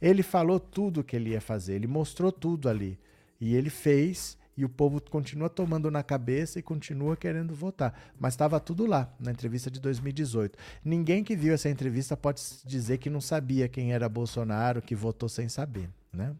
[0.00, 2.98] Ele falou tudo o que ele ia fazer, ele mostrou tudo ali.
[3.40, 8.12] E ele fez e o povo continua tomando na cabeça e continua querendo votar.
[8.18, 10.58] Mas estava tudo lá na entrevista de 2018.
[10.84, 15.28] Ninguém que viu essa entrevista pode dizer que não sabia quem era Bolsonaro, que votou
[15.28, 16.34] sem saber, né?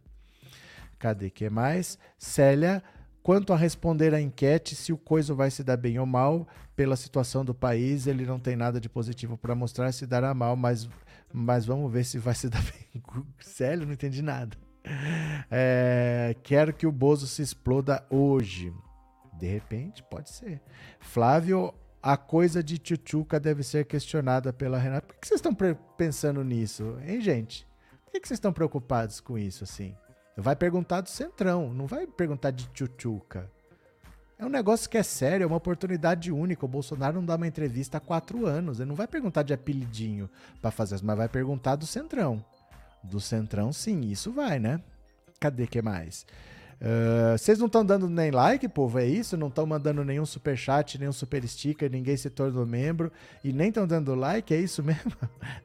[0.99, 1.99] Cadê que mais?
[2.19, 2.83] Célia,
[3.23, 6.97] quanto a responder à enquete se o coisa vai se dar bem ou mal, pela
[6.97, 10.89] situação do país, ele não tem nada de positivo para mostrar se dará mal, mas,
[11.33, 13.03] mas vamos ver se vai se dar bem.
[13.41, 14.57] Célia, não entendi nada.
[15.51, 18.73] É, quero que o Bozo se exploda hoje.
[19.39, 20.61] De repente, pode ser.
[21.01, 25.07] Flávio, a coisa de Tchutchuca deve ser questionada pela Renata.
[25.07, 25.57] Por que vocês estão
[25.97, 27.67] pensando nisso, hein, gente?
[28.05, 29.97] Por que vocês estão preocupados com isso, assim?
[30.37, 33.51] Vai perguntar do Centrão, não vai perguntar de Tchutchuca.
[34.37, 36.65] É um negócio que é sério, é uma oportunidade única.
[36.65, 38.81] O Bolsonaro não dá uma entrevista há quatro anos.
[38.81, 40.29] Ele não vai perguntar de apelidinho
[40.61, 42.45] para fazer, mas vai perguntar do Centrão.
[43.03, 44.81] Do Centrão, sim, isso vai, né?
[45.39, 46.27] Cadê que mais?
[46.85, 49.39] Uh, vocês não estão dando nem like, povo, é isso?
[49.39, 53.11] Não estão mandando nenhum super chat, nenhum super sticker, ninguém se tornou membro
[53.43, 55.13] e nem estão dando like, é isso mesmo?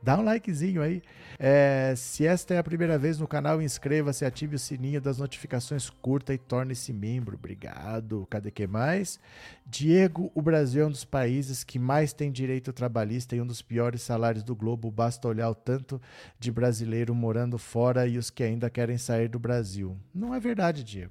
[0.01, 1.01] Dá um likezinho aí.
[1.37, 5.89] É, se esta é a primeira vez no canal, inscreva-se, ative o sininho das notificações,
[5.89, 7.35] curta e torne-se membro.
[7.35, 8.25] Obrigado.
[8.29, 9.19] Cadê que mais?
[9.65, 13.61] Diego, o Brasil é um dos países que mais tem direito trabalhista e um dos
[13.61, 14.89] piores salários do globo.
[14.89, 16.01] Basta olhar o tanto
[16.39, 19.97] de brasileiro morando fora e os que ainda querem sair do Brasil.
[20.13, 21.08] Não é verdade, Diego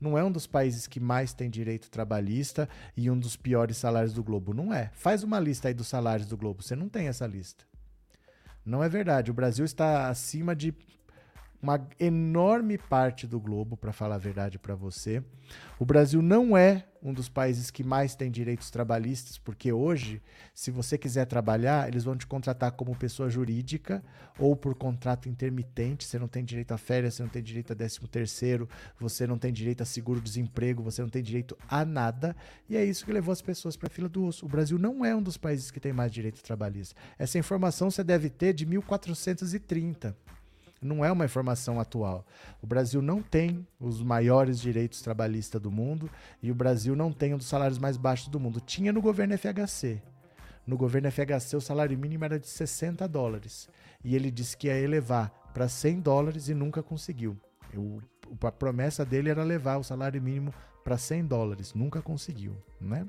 [0.00, 4.14] não é um dos países que mais tem direito trabalhista e um dos piores salários
[4.14, 4.54] do globo.
[4.54, 4.90] Não é.
[4.94, 6.62] Faz uma lista aí dos salários do globo.
[6.62, 7.64] Você não tem essa lista.
[8.64, 9.30] Não é verdade.
[9.30, 10.72] O Brasil está acima de
[11.62, 15.22] uma enorme parte do globo, para falar a verdade para você.
[15.78, 20.22] O Brasil não é um dos países que mais tem direitos trabalhistas, porque hoje,
[20.54, 24.02] se você quiser trabalhar, eles vão te contratar como pessoa jurídica
[24.38, 26.04] ou por contrato intermitente.
[26.04, 28.68] Você não tem direito a férias, você não tem direito a 13 terceiro,
[28.98, 32.36] você não tem direito a seguro-desemprego, você não tem direito a nada.
[32.68, 34.44] E é isso que levou as pessoas para a fila do osso.
[34.44, 36.96] O Brasil não é um dos países que tem mais direitos trabalhistas.
[37.18, 40.14] Essa informação você deve ter de 1430
[40.80, 42.24] não é uma informação atual.
[42.62, 46.10] O Brasil não tem os maiores direitos trabalhistas do mundo
[46.42, 48.60] e o Brasil não tem um dos salários mais baixos do mundo.
[48.60, 50.02] Tinha no governo FHC.
[50.66, 53.68] No governo FHC, o salário mínimo era de 60 dólares.
[54.04, 57.36] E ele disse que ia elevar para 100 dólares e nunca conseguiu.
[57.72, 58.00] Eu,
[58.42, 61.74] a promessa dele era levar o salário mínimo para 100 dólares.
[61.74, 63.06] Nunca conseguiu, né?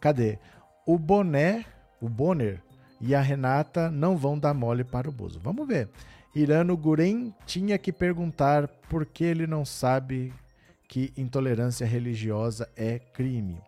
[0.00, 0.38] Cadê?
[0.84, 1.64] O Boné,
[2.00, 2.60] o Bonner,
[3.02, 5.40] e a Renata não vão dar mole para o Bozo.
[5.40, 5.90] Vamos ver.
[6.34, 10.32] Irano Guren tinha que perguntar por que ele não sabe
[10.88, 13.60] que intolerância religiosa é crime.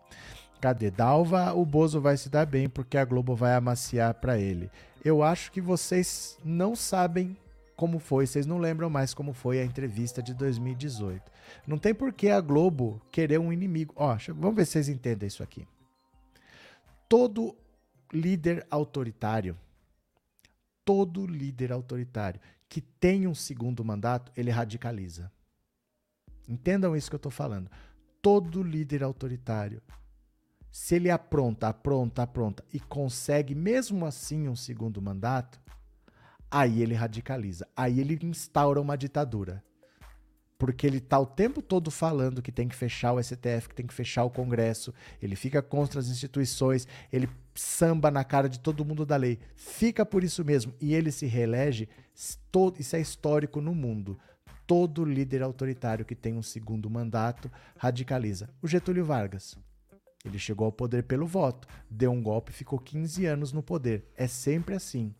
[0.61, 1.53] Cadê Dalva?
[1.53, 4.71] O Bozo vai se dar bem porque a Globo vai amaciar para ele.
[5.03, 7.37] Eu acho que vocês não sabem
[7.75, 11.21] como foi, vocês não lembram mais como foi a entrevista de 2018.
[11.67, 13.93] Não tem por que a Globo querer um inimigo.
[13.97, 15.67] Ó, vamos ver se vocês entendem isso aqui.
[17.07, 17.55] Todo
[18.13, 19.57] líder autoritário,
[20.83, 25.31] todo líder autoritário que tem um segundo mandato, ele radicaliza.
[26.47, 27.69] Entendam isso que eu estou falando.
[28.21, 29.81] Todo líder autoritário,
[30.71, 35.61] se ele apronta, apronta, apronta e consegue mesmo assim um segundo mandato,
[36.49, 39.63] aí ele radicaliza, aí ele instaura uma ditadura
[40.57, 43.85] porque ele está o tempo todo falando que tem que fechar o STF, que tem
[43.85, 48.85] que fechar o Congresso, ele fica contra as instituições, ele samba na cara de todo
[48.85, 49.39] mundo da lei.
[49.55, 51.89] Fica por isso mesmo e ele se reelege.
[52.79, 54.17] Isso é histórico no mundo.
[54.65, 58.49] Todo líder autoritário que tem um segundo mandato radicaliza.
[58.61, 59.57] O Getúlio Vargas.
[60.23, 64.09] Ele chegou ao poder pelo voto, deu um golpe e ficou 15 anos no poder.
[64.17, 65.13] É sempre assim.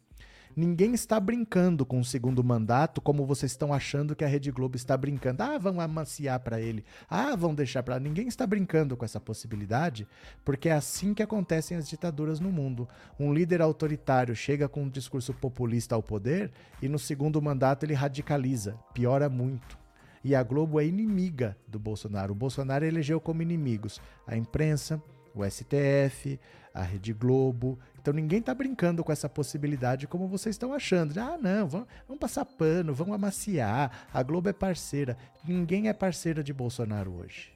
[0.56, 4.78] Ninguém está brincando com o segundo mandato como vocês estão achando que a Rede Globo
[4.78, 5.44] está brincando.
[5.44, 6.86] Ah, vão amaciar para ele.
[7.10, 8.00] Ah, vão deixar para.
[8.00, 10.08] Ninguém está brincando com essa possibilidade,
[10.46, 12.88] porque é assim que acontecem as ditaduras no mundo.
[13.20, 17.94] Um líder autoritário chega com um discurso populista ao poder e no segundo mandato ele
[17.94, 19.78] radicaliza, piora muito.
[20.24, 22.32] E a Globo é inimiga do Bolsonaro.
[22.32, 25.04] O Bolsonaro elegeu como inimigos a imprensa,
[25.36, 26.40] o STF,
[26.76, 27.80] a Rede Globo.
[28.00, 31.18] Então ninguém está brincando com essa possibilidade como vocês estão achando.
[31.18, 34.08] Ah, não, vamos, vamos passar pano, vamos amaciar.
[34.14, 35.18] A Globo é parceira.
[35.48, 37.54] Ninguém é parceira de Bolsonaro hoje.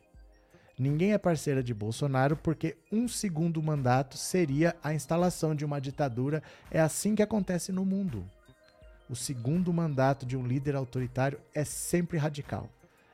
[0.80, 6.42] Ninguém é parceira de Bolsonaro porque um segundo mandato seria a instalação de uma ditadura.
[6.72, 8.24] É assim que acontece no mundo.
[9.10, 12.70] O segundo mandato de um líder autoritário é sempre radical.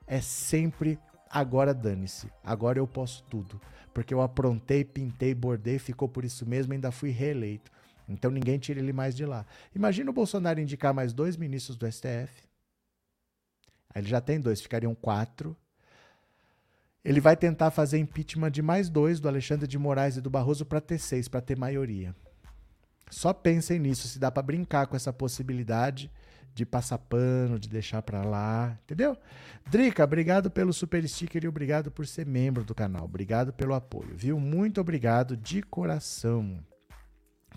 [0.06, 1.00] É sempre
[1.30, 2.30] agora dane-se.
[2.44, 3.60] Agora eu posso tudo
[3.96, 7.72] porque eu aprontei, pintei, bordei, ficou por isso mesmo, ainda fui reeleito.
[8.10, 9.46] Então ninguém tira ele mais de lá.
[9.74, 12.44] Imagina o Bolsonaro indicar mais dois ministros do STF.
[13.94, 15.56] Aí ele já tem dois, ficariam quatro.
[17.06, 20.66] Ele vai tentar fazer impeachment de mais dois, do Alexandre de Moraes e do Barroso,
[20.66, 22.14] para ter seis, para ter maioria.
[23.10, 26.12] Só pensem nisso, se dá para brincar com essa possibilidade
[26.56, 29.18] de passar pano, de deixar para lá, entendeu?
[29.70, 33.04] Drica, obrigado pelo super sticker e obrigado por ser membro do canal.
[33.04, 34.40] Obrigado pelo apoio, viu?
[34.40, 36.58] Muito obrigado de coração.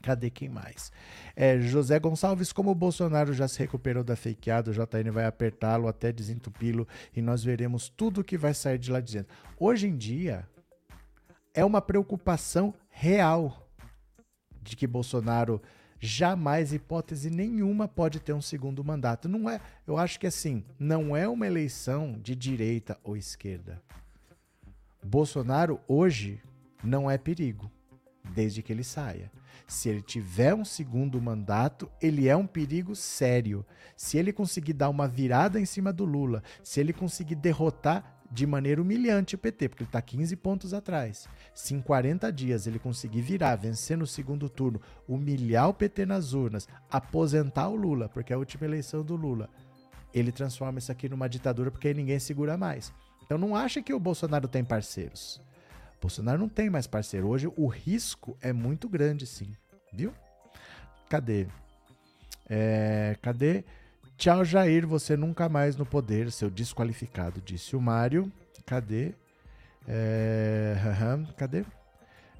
[0.03, 0.91] Cadê quem mais?
[1.37, 5.87] É, José Gonçalves, como o Bolsonaro já se recuperou da fakeada, o JN vai apertá-lo
[5.87, 9.29] até desentupi-lo e nós veremos tudo o que vai sair de lá dizendo.
[9.61, 10.45] Hoje em dia,
[11.55, 13.69] é uma preocupação real
[14.61, 15.63] de que Bolsonaro
[16.01, 19.29] jamais, hipótese nenhuma, pode ter um segundo mandato.
[19.29, 23.83] Não é, eu acho que assim, não é uma eleição de direita ou esquerda.
[25.03, 26.43] Bolsonaro hoje
[26.83, 27.71] não é perigo,
[28.35, 29.31] desde que ele saia.
[29.67, 33.65] Se ele tiver um segundo mandato, ele é um perigo sério.
[33.97, 38.47] Se ele conseguir dar uma virada em cima do Lula, se ele conseguir derrotar de
[38.47, 41.29] maneira humilhante o PT, porque ele está 15 pontos atrás.
[41.55, 46.33] Se em 40 dias ele conseguir virar, vencer no segundo turno, humilhar o PT nas
[46.33, 49.49] urnas, aposentar o Lula, porque é a última eleição do Lula,
[50.13, 52.93] ele transforma isso aqui numa ditadura porque aí ninguém segura mais.
[53.25, 55.41] Então não acha que o Bolsonaro tem parceiros.
[55.99, 57.29] O Bolsonaro não tem mais parceiro.
[57.29, 59.53] Hoje o risco é muito grande, sim.
[59.93, 60.13] Viu?
[61.09, 61.47] Cadê?
[62.49, 63.65] É, cadê?
[64.19, 68.33] Tchau, Jair, você nunca mais no poder, seu desqualificado, disse o Mário.
[68.67, 69.15] Cadê?
[69.87, 70.75] É...
[71.37, 71.65] Cadê?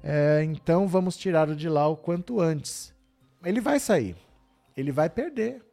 [0.03, 2.93] É, então vamos tirá-lo de lá o quanto antes.
[3.45, 4.17] Ele vai sair.
[4.75, 5.63] Ele vai perder.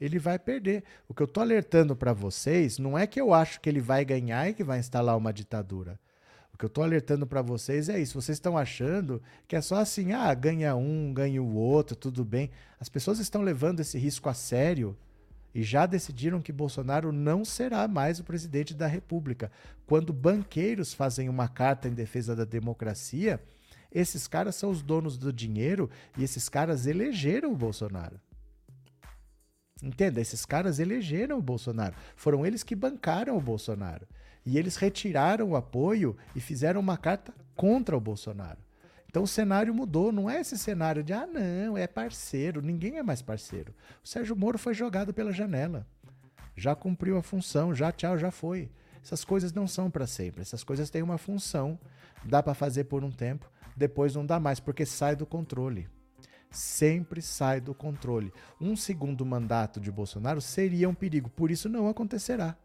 [0.00, 0.82] Ele vai perder.
[1.06, 4.02] O que eu tô alertando para vocês não é que eu acho que ele vai
[4.02, 6.00] ganhar e que vai instalar uma ditadura.
[6.54, 8.18] O que eu tô alertando para vocês é isso.
[8.18, 12.50] Vocês estão achando que é só assim, ah, ganha um, ganha o outro, tudo bem.
[12.80, 14.96] As pessoas estão levando esse risco a sério
[15.54, 19.52] e já decidiram que Bolsonaro não será mais o presidente da República.
[19.86, 23.40] Quando banqueiros fazem uma carta em defesa da democracia,
[23.92, 25.88] esses caras são os donos do dinheiro
[26.18, 28.20] e esses caras elegeram o Bolsonaro.
[29.80, 31.94] Entenda, esses caras elegeram o Bolsonaro.
[32.16, 34.08] Foram eles que bancaram o Bolsonaro.
[34.44, 38.63] E eles retiraram o apoio e fizeram uma carta contra o Bolsonaro.
[39.14, 43.02] Então o cenário mudou, não é esse cenário de ah, não, é parceiro, ninguém é
[43.04, 43.72] mais parceiro.
[44.02, 45.86] O Sérgio Moro foi jogado pela janela.
[46.56, 48.68] Já cumpriu a função, já tchau, já foi.
[49.00, 50.42] Essas coisas não são para sempre.
[50.42, 51.78] Essas coisas têm uma função,
[52.24, 55.88] dá para fazer por um tempo, depois não dá mais porque sai do controle.
[56.50, 58.32] Sempre sai do controle.
[58.60, 62.56] Um segundo mandato de Bolsonaro seria um perigo, por isso não acontecerá.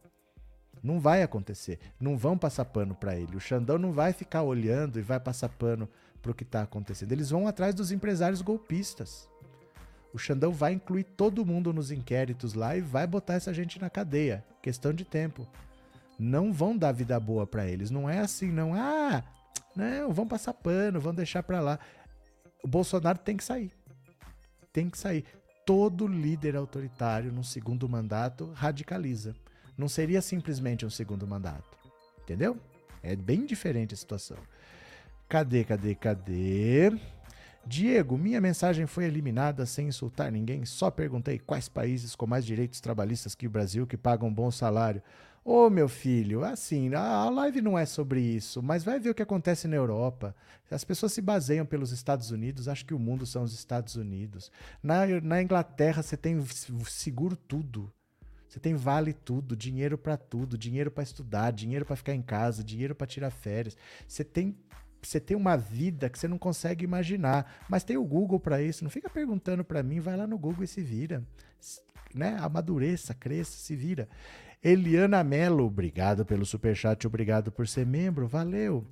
[0.82, 1.78] Não vai acontecer.
[2.00, 3.36] Não vão passar pano para ele.
[3.36, 5.88] O Xandão não vai ficar olhando e vai passar pano
[6.22, 7.12] para o que está acontecendo.
[7.12, 9.30] Eles vão atrás dos empresários golpistas.
[10.14, 13.90] O Xandão vai incluir todo mundo nos inquéritos lá e vai botar essa gente na
[13.90, 14.44] cadeia.
[14.62, 15.48] Questão de tempo.
[16.18, 17.92] Não vão dar vida boa para eles.
[17.92, 18.74] Não é assim, não.
[18.74, 19.24] Ah,
[19.76, 21.80] não, vão passar pano, vão deixar para lá.
[22.64, 23.72] O Bolsonaro tem que sair.
[24.74, 25.26] Tem que sair.
[25.66, 29.36] Todo líder autoritário no segundo mandato radicaliza.
[29.78, 31.78] Não seria simplesmente um segundo mandato.
[32.24, 32.58] Entendeu?
[33.02, 34.38] É bem diferente a situação.
[35.30, 36.92] Cadê, cadê, cadê?
[37.64, 40.66] Diego, minha mensagem foi eliminada sem insultar ninguém.
[40.66, 45.04] Só perguntei quais países com mais direitos trabalhistas que o Brasil que pagam bom salário.
[45.46, 49.14] Ô oh, meu filho, assim, a live não é sobre isso, mas vai ver o
[49.14, 50.36] que acontece na Europa.
[50.72, 54.52] As pessoas se baseiam pelos Estados Unidos, acham que o mundo são os Estados Unidos.
[54.82, 56.44] Na, na Inglaterra você tem
[56.88, 57.94] seguro tudo.
[58.48, 62.64] Você tem vale tudo, dinheiro para tudo, dinheiro para estudar, dinheiro para ficar em casa,
[62.64, 63.78] dinheiro para tirar férias.
[64.08, 64.58] Você tem
[65.02, 67.66] você tem uma vida que você não consegue imaginar.
[67.70, 68.84] Mas tem o Google para isso.
[68.84, 71.24] Não fica perguntando para mim, vai lá no Google e se vira.
[72.14, 72.38] Né?
[72.40, 74.10] Amadureça, cresça, se vira.
[74.62, 78.86] Eliana Mello, obrigado pelo superchat, obrigado por ser membro, valeu.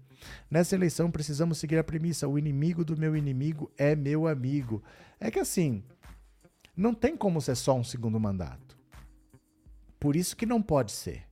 [0.50, 4.82] Nessa eleição precisamos seguir a premissa: o inimigo do meu inimigo é meu amigo.
[5.20, 5.84] É que assim,
[6.76, 8.78] não tem como ser só um segundo mandato.
[10.00, 11.27] Por isso que não pode ser.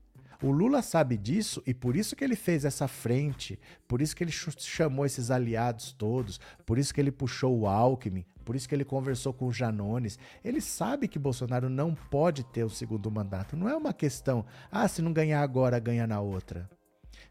[0.46, 4.24] O Lula sabe disso e por isso que ele fez essa frente, por isso que
[4.24, 8.76] ele chamou esses aliados todos, por isso que ele puxou o Alckmin, por isso que
[8.76, 10.20] ele conversou com o Janones.
[10.44, 13.58] Ele sabe que Bolsonaro não pode ter o segundo mandato.
[13.58, 16.70] Não é uma questão, ah, se não ganhar agora, ganha na outra.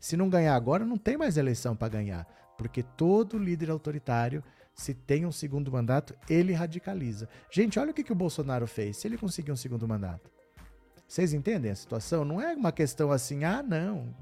[0.00, 2.26] Se não ganhar agora, não tem mais eleição para ganhar,
[2.58, 4.42] porque todo líder autoritário
[4.74, 7.28] se tem um segundo mandato, ele radicaliza.
[7.48, 8.96] Gente, olha o que, que o Bolsonaro fez.
[8.96, 10.32] Se ele conseguir um segundo mandato,
[11.14, 12.24] vocês entendem a situação?
[12.24, 14.12] Não é uma questão assim, ah, não.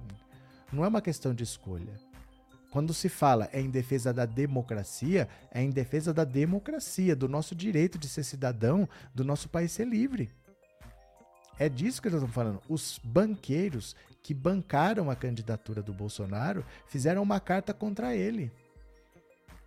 [0.70, 1.98] Não é uma questão de escolha.
[2.70, 7.54] Quando se fala é em defesa da democracia, é em defesa da democracia, do nosso
[7.54, 10.28] direito de ser cidadão, do nosso país ser livre.
[11.58, 12.60] É disso que nós estamos falando.
[12.68, 18.52] Os banqueiros que bancaram a candidatura do Bolsonaro fizeram uma carta contra ele.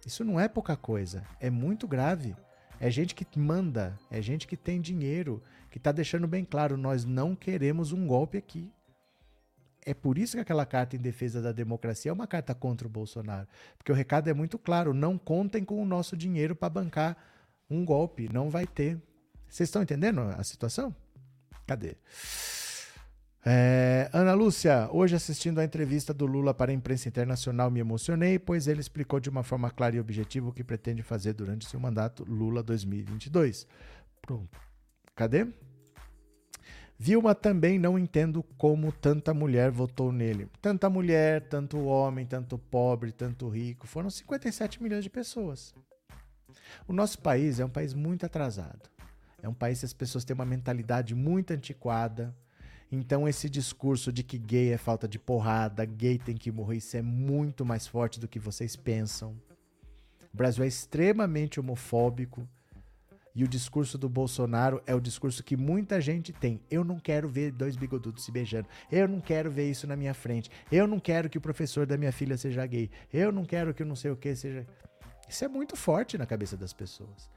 [0.06, 2.36] Isso não é pouca coisa, é muito grave.
[2.80, 5.42] É gente que manda, é gente que tem dinheiro,
[5.76, 8.72] que está deixando bem claro: nós não queremos um golpe aqui.
[9.86, 12.90] É por isso que aquela carta em defesa da democracia é uma carta contra o
[12.90, 13.46] Bolsonaro.
[13.78, 17.18] Porque o recado é muito claro: não contem com o nosso dinheiro para bancar
[17.70, 18.30] um golpe.
[18.32, 18.98] Não vai ter.
[19.50, 20.96] Vocês estão entendendo a situação?
[21.68, 21.98] Cadê?
[23.46, 28.40] É, Ana Lúcia, hoje assistindo a entrevista do Lula para a imprensa internacional me emocionei,
[28.40, 31.82] pois ele explicou de uma forma clara e objetiva o que pretende fazer durante seu
[31.82, 33.68] mandato Lula 2022.
[34.22, 34.58] Pronto.
[35.16, 35.48] Cadê?
[36.98, 40.48] Vilma também não entendo como tanta mulher votou nele.
[40.62, 43.86] Tanta mulher, tanto homem, tanto pobre, tanto rico.
[43.86, 45.74] Foram 57 milhões de pessoas.
[46.88, 48.90] O nosso país é um país muito atrasado.
[49.42, 52.34] É um país que as pessoas têm uma mentalidade muito antiquada
[52.92, 56.96] então esse discurso de que gay é falta de porrada, gay tem que morrer, isso
[56.96, 59.36] é muito mais forte do que vocês pensam.
[60.34, 62.48] O Brasil é extremamente homofóbico.
[63.36, 66.62] E o discurso do Bolsonaro é o discurso que muita gente tem.
[66.72, 68.68] Eu não quero ver dois bigodudos se beijando.
[68.90, 70.50] Eu não quero ver isso na minha frente.
[70.72, 72.90] Eu não quero que o professor da minha filha seja gay.
[73.12, 74.66] Eu não quero que o não sei o que seja.
[75.28, 77.30] Isso é muito forte na cabeça das pessoas.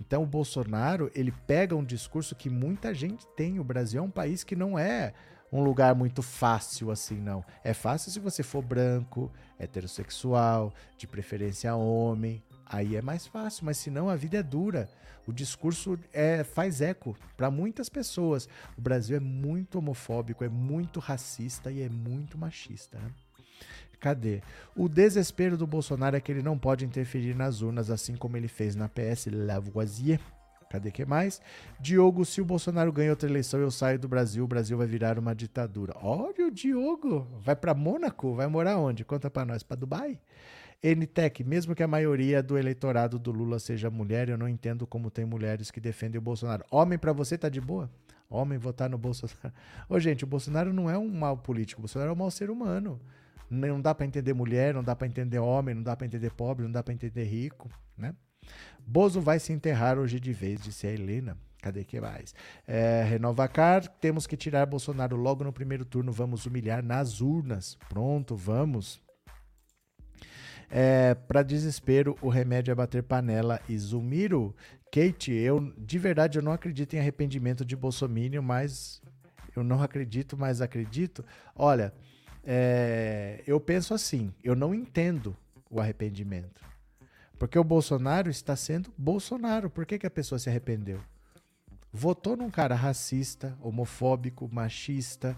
[0.00, 3.60] Então o Bolsonaro, ele pega um discurso que muita gente tem.
[3.60, 5.12] O Brasil é um país que não é
[5.52, 7.44] um lugar muito fácil assim, não.
[7.62, 12.42] É fácil se você for branco, heterossexual, de preferência homem.
[12.70, 14.88] Aí é mais fácil, mas senão a vida é dura.
[15.26, 18.48] O discurso é, faz eco para muitas pessoas.
[18.78, 22.96] O Brasil é muito homofóbico, é muito racista e é muito machista.
[22.96, 23.10] Né?
[23.98, 24.40] Cadê?
[24.76, 28.48] O desespero do Bolsonaro é que ele não pode interferir nas urnas, assim como ele
[28.48, 30.20] fez na PS Lavoisier.
[30.70, 31.42] Cadê que mais?
[31.80, 35.18] Diogo, se o Bolsonaro ganha outra eleição, eu saio do Brasil, o Brasil vai virar
[35.18, 35.96] uma ditadura.
[36.00, 39.04] Olha o Diogo, vai para Mônaco, vai morar onde?
[39.04, 40.20] Conta para nós, para Dubai?
[40.82, 45.10] NTEC, mesmo que a maioria do eleitorado do Lula seja mulher, eu não entendo como
[45.10, 46.64] tem mulheres que defendem o Bolsonaro.
[46.70, 47.90] Homem para você tá de boa?
[48.30, 49.52] Homem votar no Bolsonaro.
[49.88, 52.50] Ô, gente, o Bolsonaro não é um mau político, o Bolsonaro é um mau ser
[52.50, 52.98] humano.
[53.50, 56.64] Não dá para entender mulher, não dá para entender homem, não dá para entender pobre,
[56.64, 57.68] não dá para entender rico,
[57.98, 58.14] né?
[58.86, 61.36] Bozo vai se enterrar hoje de vez, disse a Helena.
[61.60, 62.34] Cadê que mais?
[62.66, 67.76] É, Renovacar, temos que tirar Bolsonaro logo no primeiro turno, vamos humilhar nas urnas.
[67.88, 69.00] Pronto, vamos.
[70.70, 74.54] É, para desespero, o remédio é bater panela e Zumiro.
[74.92, 79.02] Kate, eu de verdade eu não acredito em arrependimento de Bolsonaro, mas
[79.54, 81.24] eu não acredito, mas acredito.
[81.56, 81.92] Olha,
[82.44, 85.36] é, eu penso assim, eu não entendo
[85.68, 86.64] o arrependimento.
[87.38, 89.70] Porque o Bolsonaro está sendo Bolsonaro.
[89.70, 91.00] Por que, que a pessoa se arrependeu?
[91.92, 95.36] Votou num cara racista, homofóbico, machista,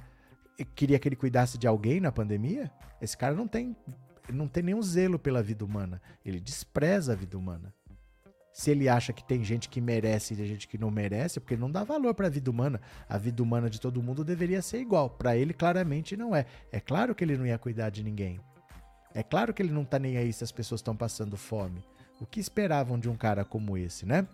[0.74, 2.70] queria que ele cuidasse de alguém na pandemia?
[3.00, 3.74] Esse cara não tem,
[4.30, 6.00] não tem nenhum zelo pela vida humana.
[6.24, 7.72] Ele despreza a vida humana.
[8.52, 11.40] Se ele acha que tem gente que merece e tem gente que não merece, é
[11.40, 12.80] porque não dá valor para a vida humana.
[13.08, 15.08] A vida humana de todo mundo deveria ser igual.
[15.08, 16.44] Para ele, claramente, não é.
[16.70, 18.38] É claro que ele não ia cuidar de ninguém.
[19.14, 21.82] É claro que ele não tá nem aí se as pessoas estão passando fome.
[22.20, 24.26] O que esperavam de um cara como esse, né?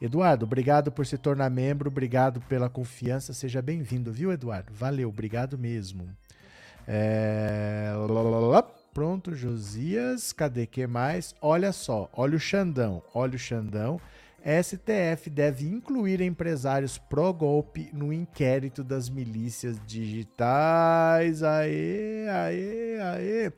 [0.00, 4.72] Eduardo, obrigado por se tornar membro, obrigado pela confiança, seja bem-vindo, viu, Eduardo?
[4.72, 6.08] Valeu, obrigado mesmo.
[6.86, 7.92] É...
[8.96, 10.32] Pronto, Josias.
[10.32, 11.34] Cadê que mais?
[11.42, 14.00] Olha só, olha o Xandão, olha o Xandão.
[14.42, 21.42] STF deve incluir empresários pró-golpe no inquérito das milícias digitais.
[21.42, 23.52] Aê, aê, aê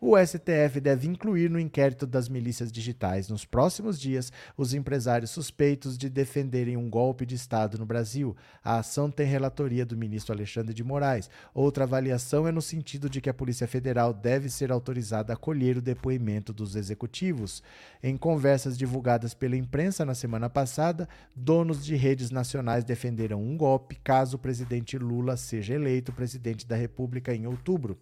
[0.00, 5.98] o STF deve incluir no inquérito das milícias digitais nos próximos dias os empresários suspeitos
[5.98, 8.36] de defenderem um golpe de Estado no Brasil.
[8.62, 11.28] A ação tem relatoria do ministro Alexandre de Moraes.
[11.52, 15.76] Outra avaliação é no sentido de que a Polícia Federal deve ser autorizada a colher
[15.76, 17.62] o depoimento dos executivos.
[18.00, 23.98] Em conversas divulgadas pela imprensa na semana passada, donos de redes nacionais defenderam um golpe
[24.04, 27.98] caso o presidente Lula seja eleito presidente da República em outubro.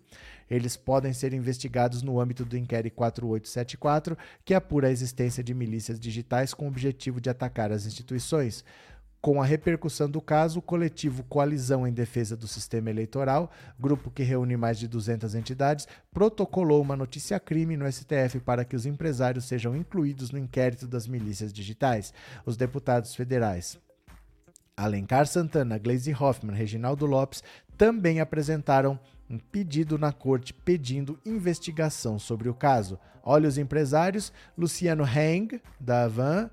[0.51, 5.99] Eles podem ser investigados no âmbito do inquérito 4874, que apura a existência de milícias
[5.99, 8.65] digitais com o objetivo de atacar as instituições.
[9.21, 14.23] Com a repercussão do caso, o coletivo Coalizão em Defesa do Sistema Eleitoral, grupo que
[14.23, 19.75] reúne mais de 200 entidades, protocolou uma notícia-crime no STF para que os empresários sejam
[19.75, 22.15] incluídos no inquérito das milícias digitais.
[22.45, 23.77] Os deputados federais
[24.77, 27.43] Alencar Santana, Gleisi Hoffmann, Reginaldo Lopes
[27.79, 32.99] também apresentaram um pedido na corte pedindo investigação sobre o caso.
[33.23, 36.51] Olha os empresários: Luciano Heng, da Avan,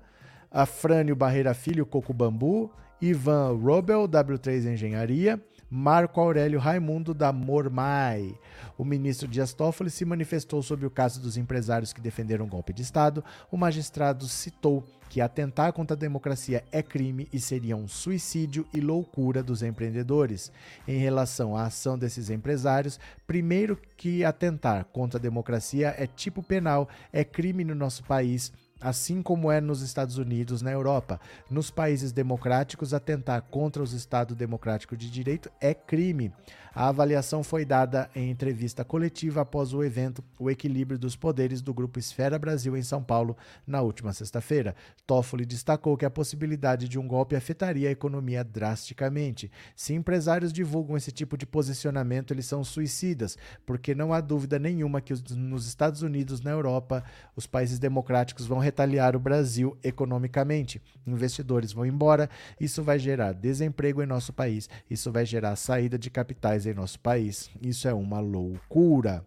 [0.50, 2.70] Afrânio Barreira Filho, Coco Bambu,
[3.00, 8.38] Ivan Robel, W3 Engenharia, Marco Aurélio Raimundo da Mormai.
[8.78, 12.72] O ministro Dias Toffoli se manifestou sobre o caso dos empresários que defenderam o golpe
[12.72, 13.24] de Estado.
[13.50, 14.84] O magistrado citou
[15.14, 20.50] que atentar contra a democracia é crime e seria um suicídio e loucura dos empreendedores.
[20.88, 26.88] Em relação à ação desses empresários, primeiro que atentar contra a democracia é tipo penal,
[27.12, 31.18] é crime no nosso país assim como é nos Estados Unidos, na Europa.
[31.48, 36.32] Nos países democráticos, atentar contra os Estados democráticos de direito é crime.
[36.76, 41.72] A avaliação foi dada em entrevista coletiva após o evento O Equilíbrio dos Poderes do
[41.72, 44.74] Grupo Esfera Brasil em São Paulo, na última sexta-feira.
[45.06, 49.52] Toffoli destacou que a possibilidade de um golpe afetaria a economia drasticamente.
[49.76, 55.00] Se empresários divulgam esse tipo de posicionamento, eles são suicidas, porque não há dúvida nenhuma
[55.00, 57.04] que nos Estados Unidos, na Europa,
[57.36, 60.82] os países democráticos vão retaliar o Brasil economicamente.
[61.06, 62.28] Investidores vão embora,
[62.60, 66.98] isso vai gerar desemprego em nosso país, isso vai gerar saída de capitais em nosso
[67.00, 67.50] país.
[67.60, 69.24] Isso é uma loucura.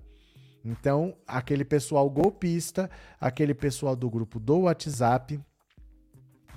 [0.63, 5.39] Então, aquele pessoal golpista, aquele pessoal do grupo do WhatsApp,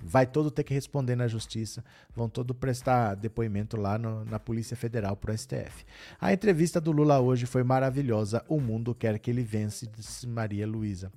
[0.02, 4.76] vai todo ter que responder na justiça, vão todo prestar depoimento lá no, na Polícia
[4.76, 5.84] Federal para o STF.
[6.20, 8.44] A entrevista do Lula hoje foi maravilhosa.
[8.48, 11.12] O mundo quer que ele vence, disse Maria Luísa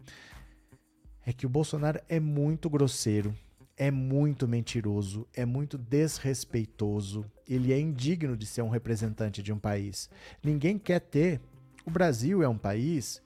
[1.26, 3.34] é que o Bolsonaro é muito grosseiro,
[3.78, 9.60] é muito mentiroso, é muito desrespeitoso, ele é indigno de ser um representante de um
[9.60, 10.10] país.
[10.44, 11.42] Ninguém quer ter.
[11.86, 13.22] O Brasil é um país,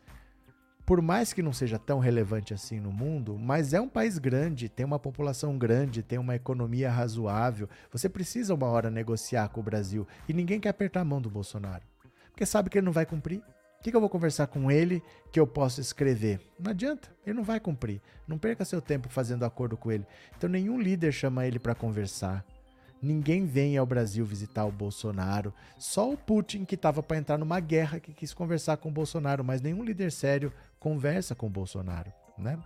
[0.86, 4.70] por mais que não seja tão relevante assim no mundo, mas é um país grande,
[4.70, 7.70] tem uma população grande, tem uma economia razoável.
[7.92, 11.30] Você precisa uma hora negociar com o Brasil e ninguém quer apertar a mão do
[11.30, 11.84] Bolsonaro,
[12.32, 13.44] porque sabe que ele não vai cumprir.
[13.80, 15.02] O que, que eu vou conversar com ele
[15.32, 16.42] que eu posso escrever?
[16.60, 18.02] Não adianta, ele não vai cumprir.
[18.28, 20.06] Não perca seu tempo fazendo acordo com ele.
[20.36, 22.44] Então nenhum líder chama ele para conversar.
[23.02, 25.54] Ninguém vem ao Brasil visitar o Bolsonaro.
[25.78, 29.44] Só o Putin, que estava para entrar numa guerra, que quis conversar com o Bolsonaro,
[29.44, 32.58] mas nenhum líder sério conversa com o Bolsonaro, né?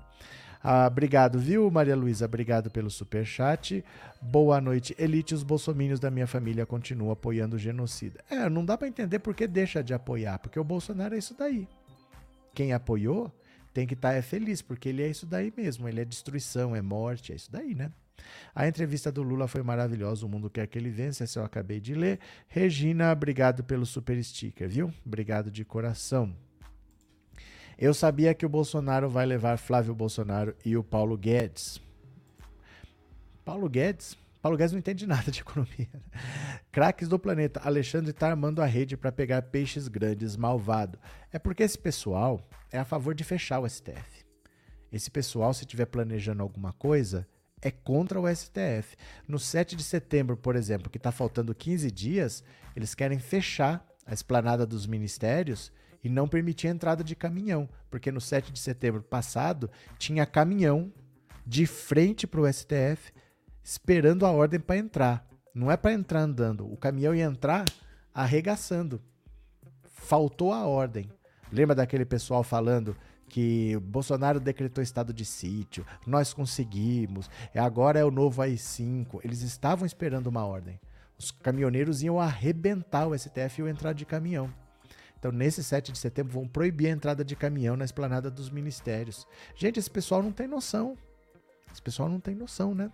[0.63, 2.25] Ah, obrigado, viu, Maria Luísa?
[2.25, 3.83] Obrigado pelo super chat.
[4.21, 4.95] Boa noite.
[4.99, 8.23] Elite, os bolsomínios da minha família continuam apoiando o genocida.
[8.29, 11.35] É, não dá para entender por que deixa de apoiar, porque o Bolsonaro é isso
[11.37, 11.67] daí.
[12.53, 13.33] Quem apoiou
[13.73, 15.89] tem que estar tá, é feliz, porque ele é isso daí mesmo.
[15.89, 17.91] Ele é destruição, é morte, é isso daí, né?
[18.53, 20.27] A entrevista do Lula foi maravilhosa.
[20.27, 21.23] O mundo quer que ele vença.
[21.23, 22.19] Essa eu acabei de ler.
[22.47, 24.93] Regina, obrigado pelo super sticker, viu?
[25.03, 26.35] Obrigado de coração.
[27.81, 31.81] Eu sabia que o Bolsonaro vai levar Flávio Bolsonaro e o Paulo Guedes.
[33.43, 34.15] Paulo Guedes?
[34.39, 35.89] Paulo Guedes não entende nada de economia.
[36.71, 37.59] Craques do planeta.
[37.63, 40.99] Alexandre está armando a rede para pegar peixes grandes, malvado.
[41.31, 44.27] É porque esse pessoal é a favor de fechar o STF.
[44.91, 47.27] Esse pessoal, se estiver planejando alguma coisa,
[47.63, 48.95] é contra o STF.
[49.27, 52.43] No 7 de setembro, por exemplo, que está faltando 15 dias,
[52.75, 55.71] eles querem fechar a esplanada dos ministérios
[56.03, 60.91] e não permitia entrada de caminhão, porque no 7 de setembro passado tinha caminhão
[61.45, 63.11] de frente para o STF
[63.63, 65.27] esperando a ordem para entrar.
[65.53, 67.65] Não é para entrar andando, o caminhão ia entrar
[68.13, 69.01] arregaçando.
[69.83, 71.09] Faltou a ordem.
[71.51, 72.95] Lembra daquele pessoal falando
[73.27, 79.21] que Bolsonaro decretou estado de sítio, nós conseguimos, agora é o novo AI-5.
[79.23, 80.79] Eles estavam esperando uma ordem.
[81.17, 84.49] Os caminhoneiros iam arrebentar o STF e iam entrar de caminhão.
[85.21, 89.27] Então, nesse 7 de setembro, vão proibir a entrada de caminhão na esplanada dos ministérios.
[89.55, 90.97] Gente, esse pessoal não tem noção.
[91.71, 92.91] Esse pessoal não tem noção, né?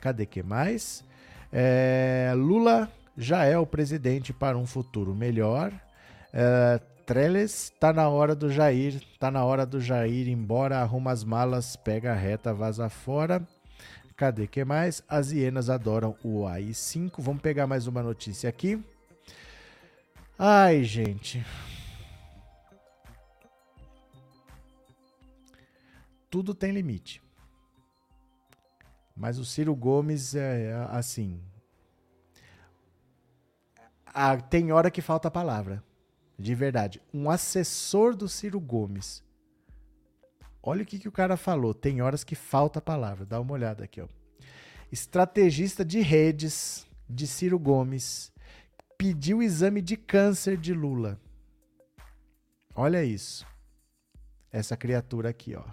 [0.00, 1.04] Cadê que mais?
[1.52, 5.70] É, Lula já é o presidente para um futuro melhor.
[6.32, 11.10] É, Trellis, tá na hora do Jair, tá na hora do Jair ir embora, arruma
[11.10, 13.46] as malas, pega a reta, vaza fora.
[14.16, 15.02] Cadê que mais?
[15.06, 17.12] As hienas adoram o AI-5.
[17.18, 18.82] Vamos pegar mais uma notícia aqui.
[20.38, 21.44] Ai, gente.
[26.28, 27.22] Tudo tem limite.
[29.16, 31.40] Mas o Ciro Gomes é assim.
[34.06, 35.82] Ah, tem hora que falta a palavra.
[36.38, 37.00] De verdade.
[37.14, 39.24] Um assessor do Ciro Gomes.
[40.62, 41.72] Olha o que, que o cara falou.
[41.72, 43.24] Tem horas que falta a palavra.
[43.24, 44.08] Dá uma olhada aqui, ó.
[44.92, 48.30] Estrategista de redes de Ciro Gomes
[48.98, 51.20] pediu exame de câncer de Lula.
[52.74, 53.46] Olha isso.
[54.52, 55.64] Essa criatura aqui, ó.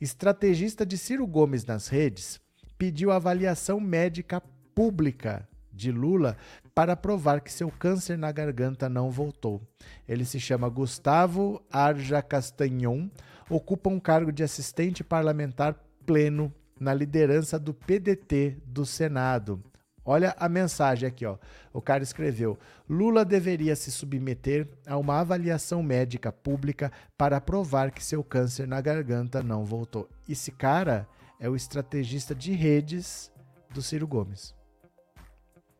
[0.00, 2.40] Estrategista de Ciro Gomes nas redes
[2.76, 4.42] pediu avaliação médica
[4.74, 6.36] pública de Lula
[6.74, 9.62] para provar que seu câncer na garganta não voltou.
[10.06, 13.08] Ele se chama Gustavo Arja Castagnon,
[13.48, 19.62] ocupa um cargo de assistente parlamentar pleno na liderança do PDT do Senado.
[20.08, 21.36] Olha a mensagem aqui, ó.
[21.72, 22.56] O cara escreveu:
[22.88, 28.80] Lula deveria se submeter a uma avaliação médica pública para provar que seu câncer na
[28.80, 30.08] garganta não voltou.
[30.28, 31.08] Esse cara
[31.40, 33.32] é o estrategista de redes
[33.74, 34.54] do Ciro Gomes.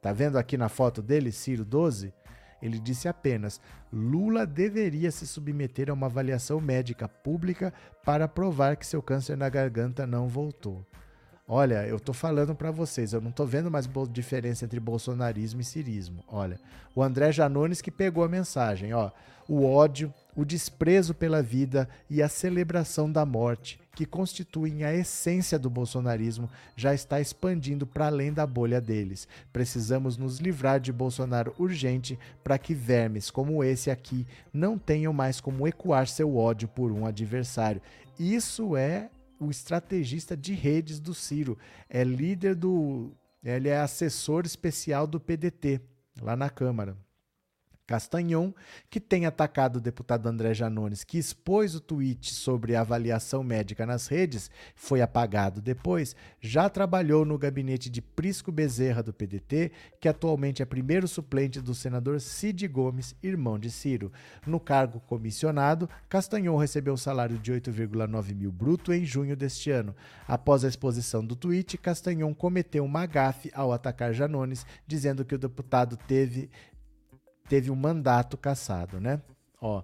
[0.02, 2.12] Tá vendo aqui na foto dele, Ciro 12?
[2.60, 3.60] Ele disse apenas:
[3.92, 7.72] Lula deveria se submeter a uma avaliação médica pública
[8.04, 10.84] para provar que seu câncer na garganta não voltou.
[11.48, 15.64] Olha, eu tô falando para vocês, eu não tô vendo mais diferença entre bolsonarismo e
[15.64, 16.24] cirismo.
[16.26, 16.58] Olha,
[16.92, 19.12] o André Janones que pegou a mensagem, ó,
[19.48, 25.56] o ódio, o desprezo pela vida e a celebração da morte, que constituem a essência
[25.56, 29.28] do bolsonarismo, já está expandindo para além da bolha deles.
[29.52, 35.40] Precisamos nos livrar de Bolsonaro urgente para que vermes como esse aqui não tenham mais
[35.40, 37.80] como ecoar seu ódio por um adversário.
[38.18, 41.58] Isso é o estrategista de redes do Ciro.
[41.88, 43.12] É líder do.
[43.42, 45.80] Ele é assessor especial do PDT,
[46.20, 46.96] lá na Câmara.
[47.86, 48.52] Castanhon,
[48.90, 54.08] que tem atacado o deputado André Janones, que expôs o tweet sobre avaliação médica nas
[54.08, 59.70] redes, foi apagado depois, já trabalhou no gabinete de Prisco Bezerra do PDT,
[60.00, 64.12] que atualmente é primeiro suplente do senador Cid Gomes, irmão de Ciro.
[64.46, 69.94] No cargo comissionado, Castanhon recebeu um salário de 8,9 mil bruto em junho deste ano.
[70.26, 75.38] Após a exposição do tweet, Castanhon cometeu uma gafe ao atacar Janones, dizendo que o
[75.38, 76.50] deputado teve
[77.48, 79.20] teve um mandato cassado, né?
[79.60, 79.82] Ó,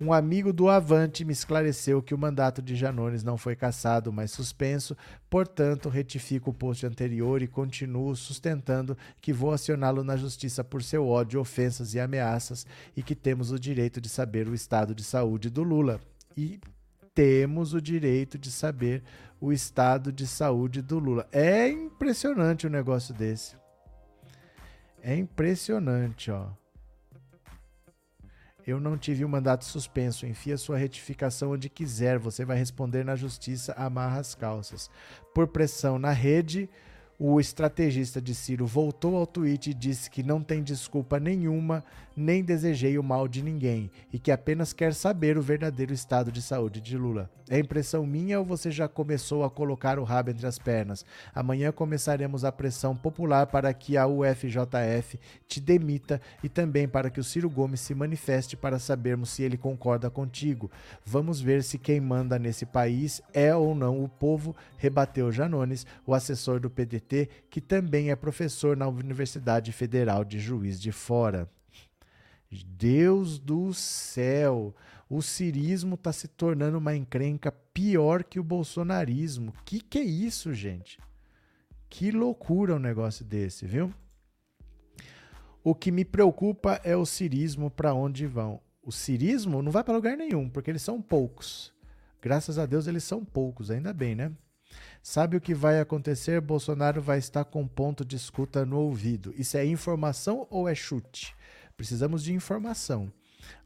[0.00, 4.32] um amigo do Avante me esclareceu que o mandato de Janones não foi cassado, mas
[4.32, 4.96] suspenso,
[5.30, 11.06] portanto, retifico o post anterior e continuo sustentando que vou acioná-lo na justiça por seu
[11.06, 15.48] ódio, ofensas e ameaças e que temos o direito de saber o estado de saúde
[15.48, 16.00] do Lula.
[16.36, 16.58] E
[17.14, 19.04] temos o direito de saber
[19.40, 21.28] o estado de saúde do Lula.
[21.30, 23.56] É impressionante um negócio desse.
[25.00, 26.48] É impressionante, ó.
[28.66, 30.26] Eu não tive o um mandato suspenso.
[30.26, 32.18] Enfia sua retificação onde quiser.
[32.18, 34.90] Você vai responder na justiça, amarra as calças.
[35.34, 36.68] Por pressão na rede,
[37.24, 41.84] o estrategista de Ciro voltou ao tweet e disse que não tem desculpa nenhuma,
[42.16, 46.42] nem desejei o mal de ninguém e que apenas quer saber o verdadeiro estado de
[46.42, 47.30] saúde de Lula.
[47.48, 51.04] É impressão minha ou você já começou a colocar o rabo entre as pernas?
[51.34, 57.20] Amanhã começaremos a pressão popular para que a UFJF te demita e também para que
[57.20, 60.70] o Ciro Gomes se manifeste para sabermos se ele concorda contigo.
[61.04, 66.14] Vamos ver se quem manda nesse país é ou não o povo, rebateu Janones, o
[66.14, 67.11] assessor do PDT,
[67.50, 71.50] que também é professor na Universidade Federal de Juiz de Fora.
[72.50, 74.74] Deus do céu!
[75.14, 79.52] o cirismo está se tornando uma encrenca pior que o bolsonarismo.
[79.62, 80.98] Que que é isso, gente?
[81.90, 83.92] Que loucura um negócio desse, viu?
[85.62, 88.58] O que me preocupa é o cirismo para onde vão.
[88.82, 91.74] O cirismo não vai para lugar nenhum, porque eles são poucos.
[92.22, 94.32] Graças a Deus eles são poucos, ainda bem, né?
[95.02, 96.40] Sabe o que vai acontecer?
[96.40, 99.34] Bolsonaro vai estar com ponto de escuta no ouvido.
[99.36, 101.34] Isso é informação ou é chute?
[101.76, 103.12] Precisamos de informação.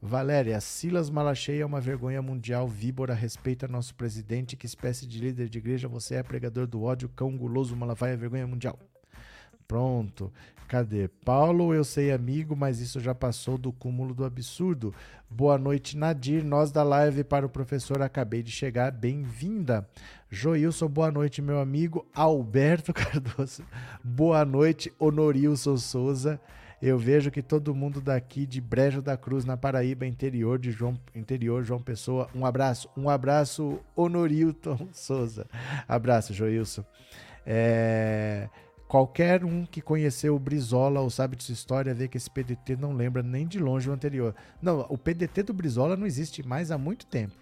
[0.01, 2.67] Valéria, Silas Malacheia é uma vergonha mundial.
[2.67, 4.57] Víbora, respeita nosso presidente.
[4.57, 6.23] Que espécie de líder de igreja você é?
[6.23, 8.79] Pregador do ódio, cão guloso, Malafaia, vergonha mundial.
[9.69, 10.33] Pronto.
[10.69, 11.09] Cadê?
[11.25, 14.93] Paulo, eu sei amigo, mas isso já passou do cúmulo do absurdo.
[15.31, 16.45] Boa noite, Nadir.
[16.45, 18.91] Nós da live para o professor acabei de chegar.
[18.91, 19.89] Bem-vinda.
[20.29, 22.05] Joilson, boa noite, meu amigo.
[22.13, 23.63] Alberto Cardoso.
[24.03, 26.41] Boa noite, Honorilson Souza.
[26.83, 30.99] Eu vejo que todo mundo daqui de Brejo da Cruz, na Paraíba, interior de João,
[31.15, 32.29] interior João Pessoa.
[32.35, 35.47] Um abraço, um abraço, Honorilton Souza.
[35.89, 36.85] Abraço, Joilson.
[37.47, 38.49] É,
[38.89, 42.77] qualquer um que conheceu o Brizola ou sabe de sua história vê que esse PDT
[42.77, 44.35] não lembra nem de longe o anterior.
[44.63, 47.35] Não, o PDT do Brizola não existe mais há muito tempo.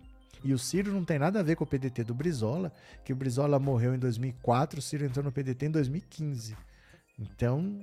[0.43, 2.71] E o Ciro não tem nada a ver com o PDT do Brizola,
[3.03, 6.55] que o Brizola morreu em 2004, o Ciro entrou no PDT em 2015.
[7.19, 7.81] Então,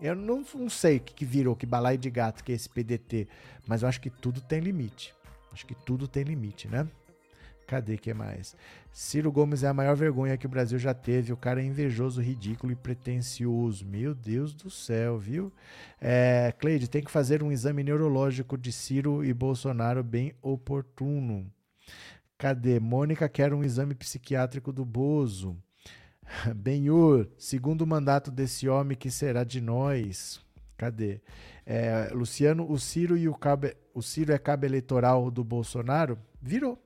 [0.00, 2.68] eu não, não sei o que, que virou, que balaio de gato que é esse
[2.68, 3.28] PDT,
[3.66, 5.14] mas eu acho que tudo tem limite.
[5.52, 6.88] Acho que tudo tem limite, né?
[7.66, 8.56] Cadê que mais?
[8.92, 11.32] Ciro Gomes é a maior vergonha que o Brasil já teve.
[11.32, 13.86] O cara é invejoso, ridículo e pretencioso.
[13.86, 15.52] Meu Deus do céu, viu?
[16.00, 21.50] É, Cleide, tem que fazer um exame neurológico de Ciro e Bolsonaro bem oportuno.
[22.36, 22.78] Cadê?
[22.80, 25.56] Mônica quer um exame psiquiátrico do Bozo.
[26.54, 30.40] Benhur, segundo mandato desse homem que será de nós.
[30.76, 31.20] Cadê?
[31.64, 36.18] É, Luciano, o Ciro e o cabo, o Ciro é cabo eleitoral do Bolsonaro?
[36.40, 36.78] Virou.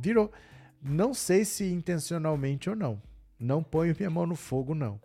[0.00, 0.30] Virou.
[0.80, 3.02] Não sei se intencionalmente ou não.
[3.38, 5.00] Não ponho minha mão no fogo, não.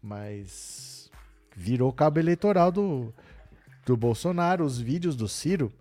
[0.00, 1.10] Mas
[1.54, 3.12] virou cabo eleitoral do,
[3.84, 4.64] do Bolsonaro.
[4.64, 5.72] Os vídeos do Ciro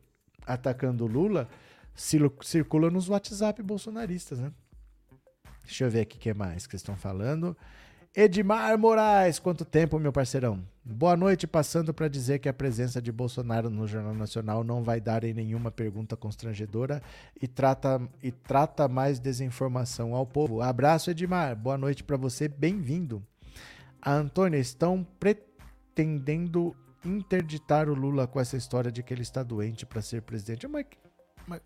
[0.46, 1.48] atacando Lula
[1.96, 4.52] circulam nos WhatsApp bolsonaristas, né?
[5.64, 7.58] Deixa eu ver aqui o que mais que estão falando.
[8.16, 10.64] Edmar Moraes, quanto tempo, meu parceirão?
[10.88, 15.02] Boa noite, passando para dizer que a presença de Bolsonaro no Jornal Nacional não vai
[15.02, 17.02] dar em nenhuma pergunta constrangedora
[17.42, 20.62] e trata, e trata mais desinformação ao povo.
[20.62, 21.56] Abraço, Edmar.
[21.56, 23.26] Boa noite para você, bem-vindo.
[24.00, 29.88] A Antônia, estão pretendendo interditar o Lula com essa história de que ele está doente
[29.88, 30.68] para ser presidente.
[30.68, 30.86] Mas,
[31.48, 31.62] mas,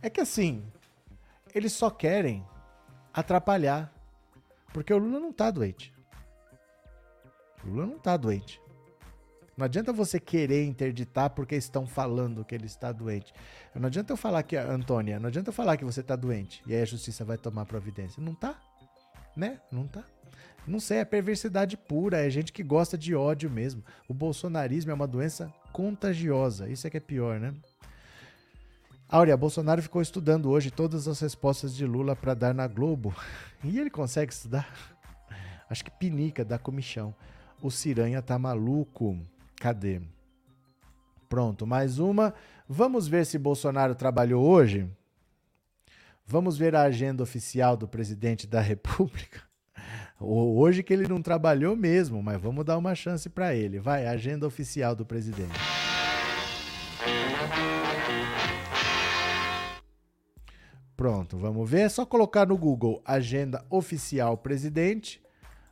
[0.00, 0.62] é que assim,
[1.52, 2.46] eles só querem
[3.12, 3.92] atrapalhar
[4.72, 5.97] porque o Lula não está doente.
[7.64, 8.60] Lula não está doente.
[9.56, 13.32] Não adianta você querer interditar porque estão falando que ele está doente.
[13.74, 16.74] Não adianta eu falar que, Antônia, não adianta eu falar que você está doente e
[16.74, 18.22] aí a justiça vai tomar providência.
[18.22, 18.56] Não tá,
[19.36, 19.60] né?
[19.72, 20.04] Não tá.
[20.64, 23.82] Não sei, é perversidade pura, é gente que gosta de ódio mesmo.
[24.06, 26.68] O bolsonarismo é uma doença contagiosa.
[26.68, 27.54] Isso é que é pior, né?
[29.08, 33.14] Áurea, Bolsonaro ficou estudando hoje todas as respostas de Lula para dar na Globo.
[33.64, 34.72] E ele consegue estudar?
[35.68, 37.12] Acho que pinica, dá comichão.
[37.60, 39.18] O Ciranha tá maluco.
[39.56, 40.00] Cadê?
[41.28, 42.32] Pronto, mais uma.
[42.68, 44.88] Vamos ver se Bolsonaro trabalhou hoje?
[46.24, 49.42] Vamos ver a agenda oficial do presidente da República.
[50.20, 53.78] Hoje que ele não trabalhou mesmo, mas vamos dar uma chance para ele.
[53.78, 55.58] Vai, agenda oficial do presidente.
[60.96, 61.82] Pronto, vamos ver.
[61.82, 65.22] É só colocar no Google Agenda Oficial Presidente.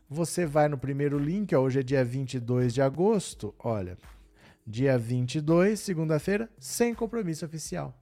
[0.08, 3.52] Você vai no primeiro link, ó, hoje é dia 22 de agosto.
[3.58, 3.98] Olha,
[4.64, 7.92] dia 22, segunda-feira, sem compromisso oficial.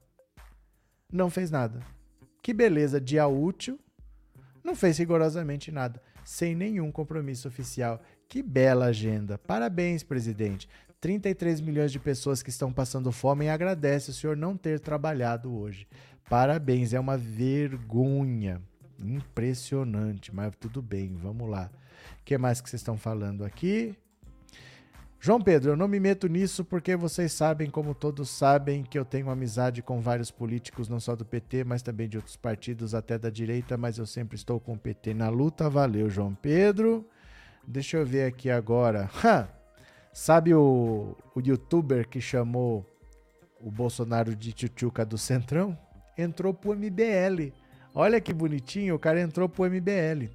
[1.11, 1.79] Não fez nada.
[2.43, 3.79] Que beleza, dia útil.
[4.63, 7.99] Não fez rigorosamente nada, sem nenhum compromisso oficial.
[8.29, 9.39] Que bela agenda.
[9.39, 10.69] Parabéns, presidente.
[11.01, 15.55] 33 milhões de pessoas que estão passando fome e agradece o senhor não ter trabalhado
[15.55, 15.87] hoje.
[16.29, 18.61] Parabéns, é uma vergonha.
[18.99, 21.71] Impressionante, mas tudo bem, vamos lá.
[22.25, 23.95] Que mais que vocês estão falando aqui?
[25.19, 29.05] João Pedro, eu não me meto nisso porque vocês sabem, como todos sabem, que eu
[29.05, 33.17] tenho amizade com vários políticos, não só do PT, mas também de outros partidos, até
[33.17, 35.69] da direita, mas eu sempre estou com o PT na luta.
[35.69, 37.07] Valeu, João Pedro.
[37.65, 39.09] Deixa eu ver aqui agora.
[39.23, 39.47] Ha!
[40.11, 42.85] Sabe o, o youtuber que chamou
[43.59, 45.77] o Bolsonaro de tchutchuca do Centrão?
[46.17, 47.51] entrou pro MBL.
[47.93, 50.29] Olha que bonitinho, o cara entrou pro MBL.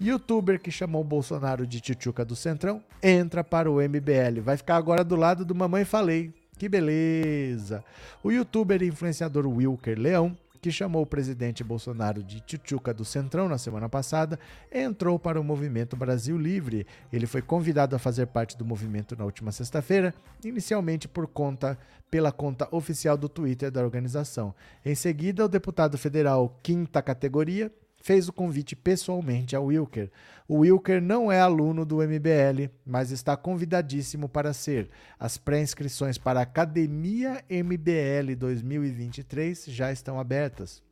[0.00, 4.40] Youtuber que chamou o Bolsonaro de tchutchuca do Centrão entra para o MBL.
[4.42, 6.32] Vai ficar agora do lado do Mamãe Falei.
[6.58, 7.84] Que beleza!
[8.22, 13.48] O youtuber e influenciador Wilker Leão que chamou o presidente Bolsonaro de tchutchuca do Centrão
[13.48, 14.38] na semana passada,
[14.70, 16.86] entrou para o movimento Brasil Livre.
[17.12, 21.78] Ele foi convidado a fazer parte do movimento na última sexta-feira, inicialmente por conta
[22.10, 24.54] pela conta oficial do Twitter da organização.
[24.84, 30.10] Em seguida, o deputado federal quinta categoria fez o convite pessoalmente ao Wilker.
[30.48, 34.88] O Wilker não é aluno do MBL, mas está convidadíssimo para ser.
[35.18, 40.82] As pré-inscrições para a Academia MBL 2023 já estão abertas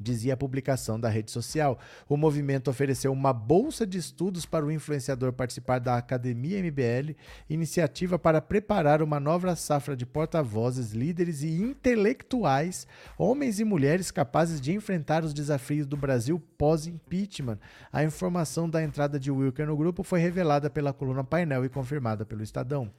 [0.00, 1.78] dizia a publicação da rede social.
[2.08, 7.16] O movimento ofereceu uma bolsa de estudos para o influenciador participar da Academia MBL,
[7.50, 12.86] iniciativa para preparar uma nova safra de porta-vozes, líderes e intelectuais,
[13.18, 17.58] homens e mulheres capazes de enfrentar os desafios do Brasil pós-impeachment.
[17.92, 22.24] A informação da entrada de Wilker no grupo foi revelada pela coluna Painel e confirmada
[22.24, 22.90] pelo Estadão.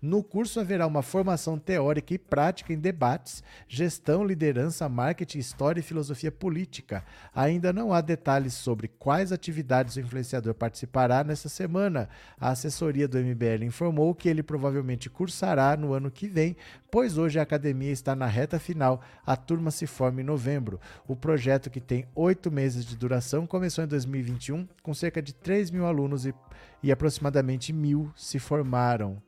[0.00, 5.82] No curso haverá uma formação teórica e prática em debates, gestão, liderança, marketing, história e
[5.82, 7.04] filosofia política.
[7.34, 12.08] Ainda não há detalhes sobre quais atividades o influenciador participará nessa semana.
[12.40, 16.56] A assessoria do MBL informou que ele provavelmente cursará no ano que vem,
[16.90, 19.00] pois hoje a academia está na reta final.
[19.24, 20.80] A turma se forma em novembro.
[21.06, 25.70] O projeto, que tem oito meses de duração, começou em 2021 com cerca de 3
[25.70, 26.34] mil alunos e,
[26.82, 29.22] e aproximadamente mil se formaram.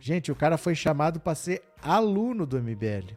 [0.00, 3.14] Gente, o cara foi chamado para ser aluno do MBL.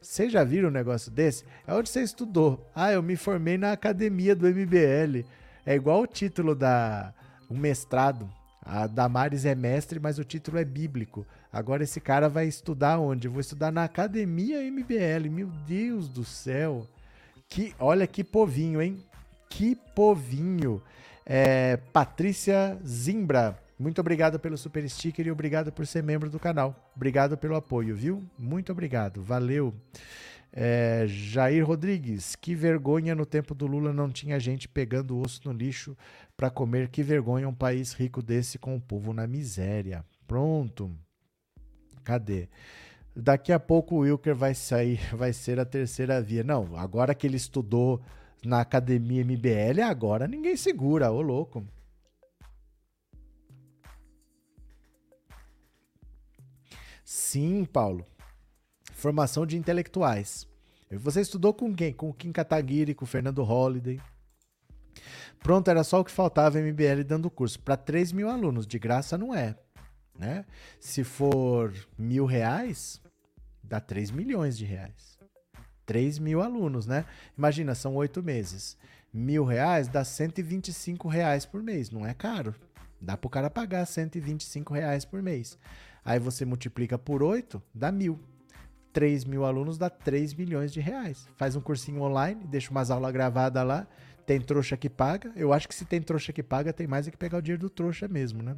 [0.00, 1.44] Vocês já viram um negócio desse?
[1.66, 2.70] É onde você estudou.
[2.74, 5.24] Ah, eu me formei na academia do MBL.
[5.64, 7.14] É igual o título da
[7.50, 8.30] um mestrado.
[8.62, 11.26] A Damares é mestre, mas o título é bíblico.
[11.52, 13.28] Agora esse cara vai estudar onde?
[13.28, 15.30] Eu vou estudar na academia MBL.
[15.30, 16.86] Meu Deus do céu.
[17.48, 19.02] Que, olha que povinho, hein?
[19.48, 20.82] Que povinho.
[21.24, 23.58] É, Patrícia Zimbra.
[23.78, 26.92] Muito obrigado pelo super sticker e obrigado por ser membro do canal.
[26.94, 28.22] Obrigado pelo apoio, viu?
[28.38, 29.22] Muito obrigado.
[29.22, 29.74] Valeu.
[30.52, 35.52] É, Jair Rodrigues, que vergonha no tempo do Lula não tinha gente pegando osso no
[35.52, 35.96] lixo
[36.36, 36.88] para comer.
[36.88, 40.04] Que vergonha um país rico desse com o povo na miséria.
[40.28, 40.92] Pronto.
[42.04, 42.48] Cadê?
[43.16, 46.44] Daqui a pouco o Wilker vai sair, vai ser a terceira via.
[46.44, 48.00] Não, agora que ele estudou
[48.44, 51.66] na academia MBL, agora ninguém segura, ô louco.
[57.04, 58.06] Sim, Paulo.
[58.92, 60.46] Formação de intelectuais.
[60.90, 61.92] Você estudou com quem?
[61.92, 64.00] Com o Kim Kataguiri, com o Fernando Holliday.
[65.40, 67.60] Pronto, era só o que faltava MBL dando curso.
[67.60, 69.54] Para 3 mil alunos, de graça não é.
[70.18, 70.46] Né?
[70.80, 73.02] Se for mil reais,
[73.62, 75.18] dá 3 milhões de reais.
[75.84, 77.04] 3 mil alunos, né?
[77.36, 78.78] Imagina, são oito meses.
[79.12, 81.90] Mil reais dá 125 reais por mês.
[81.90, 82.54] Não é caro.
[83.00, 85.58] Dá para o cara pagar 125 reais por mês.
[86.04, 88.20] Aí você multiplica por 8, dá mil.
[88.92, 91.26] 3 mil alunos dá 3 milhões de reais.
[91.36, 93.86] Faz um cursinho online, deixa umas aulas gravadas lá.
[94.24, 95.32] Tem trouxa que paga.
[95.34, 97.62] Eu acho que se tem trouxa que paga, tem mais é que pegar o dinheiro
[97.62, 98.56] do trouxa mesmo, né?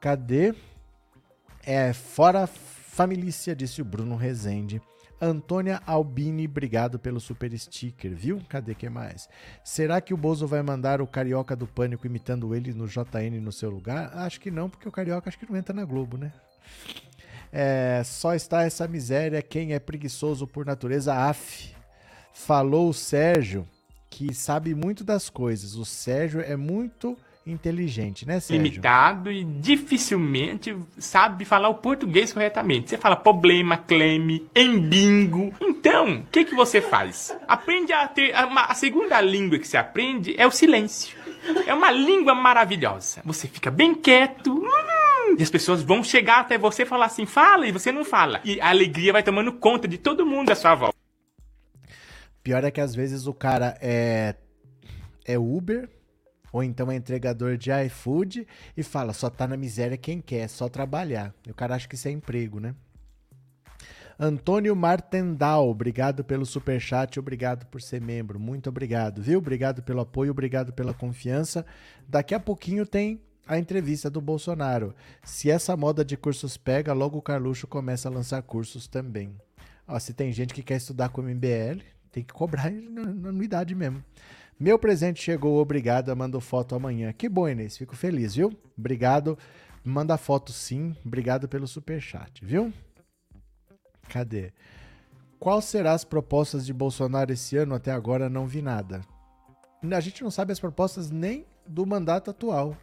[0.00, 0.54] Cadê?
[1.64, 4.80] É, fora família, disse o Bruno Rezende.
[5.20, 8.40] Antônia Albini, obrigado pelo super sticker, viu?
[8.48, 9.28] Cadê que mais?
[9.64, 13.50] Será que o Bozo vai mandar o Carioca do Pânico imitando ele no JN no
[13.50, 14.10] seu lugar?
[14.14, 16.32] Acho que não, porque o Carioca acho que não entra na Globo, né?
[17.50, 21.74] É, só está essa miséria quem é preguiçoso por natureza, af.
[22.32, 23.66] Falou o Sérgio,
[24.10, 25.74] que sabe muito das coisas.
[25.76, 27.16] O Sérgio é muito
[27.46, 28.62] inteligente, né, Sérgio?
[28.62, 32.90] Limitado e dificilmente sabe falar o português corretamente.
[32.90, 35.54] Você fala problema, cleme, embingo.
[35.60, 37.36] Então, o que, que você faz?
[37.46, 38.34] Aprende a ter.
[38.34, 41.16] A, a segunda língua que você aprende é o silêncio.
[41.66, 43.22] É uma língua maravilhosa.
[43.24, 44.52] Você fica bem quieto.
[44.52, 48.04] Hum, e as pessoas vão chegar até você e falar assim, fala, e você não
[48.04, 48.40] fala.
[48.44, 50.96] E a alegria vai tomando conta de todo mundo à sua volta.
[52.42, 54.36] Pior é que às vezes o cara é,
[55.24, 55.88] é Uber,
[56.56, 60.48] ou então é entregador de iFood e fala, só tá na miséria quem quer, é
[60.48, 61.34] só trabalhar.
[61.46, 62.74] E o cara acha que isso é emprego, né?
[64.18, 69.38] Antônio Martendal, obrigado pelo super chat, obrigado por ser membro, muito obrigado, viu?
[69.38, 71.66] Obrigado pelo apoio, obrigado pela confiança.
[72.08, 74.94] Daqui a pouquinho tem a entrevista do Bolsonaro.
[75.22, 79.36] Se essa moda de cursos pega, logo o Carluxo começa a lançar cursos também.
[79.86, 84.02] Ó, se tem gente que quer estudar com MBL, tem que cobrar anuidade mesmo.
[84.58, 86.14] Meu presente chegou, obrigado.
[86.16, 87.12] Mando foto amanhã.
[87.12, 87.76] Que bom, Inês.
[87.76, 88.52] Fico feliz, viu?
[88.76, 89.38] Obrigado.
[89.84, 90.96] Manda foto sim.
[91.04, 92.72] Obrigado pelo super chat, viu?
[94.08, 94.52] Cadê?
[95.38, 97.74] Qual serão as propostas de Bolsonaro esse ano?
[97.74, 99.02] Até agora não vi nada.
[99.94, 102.76] A gente não sabe as propostas nem do mandato atual.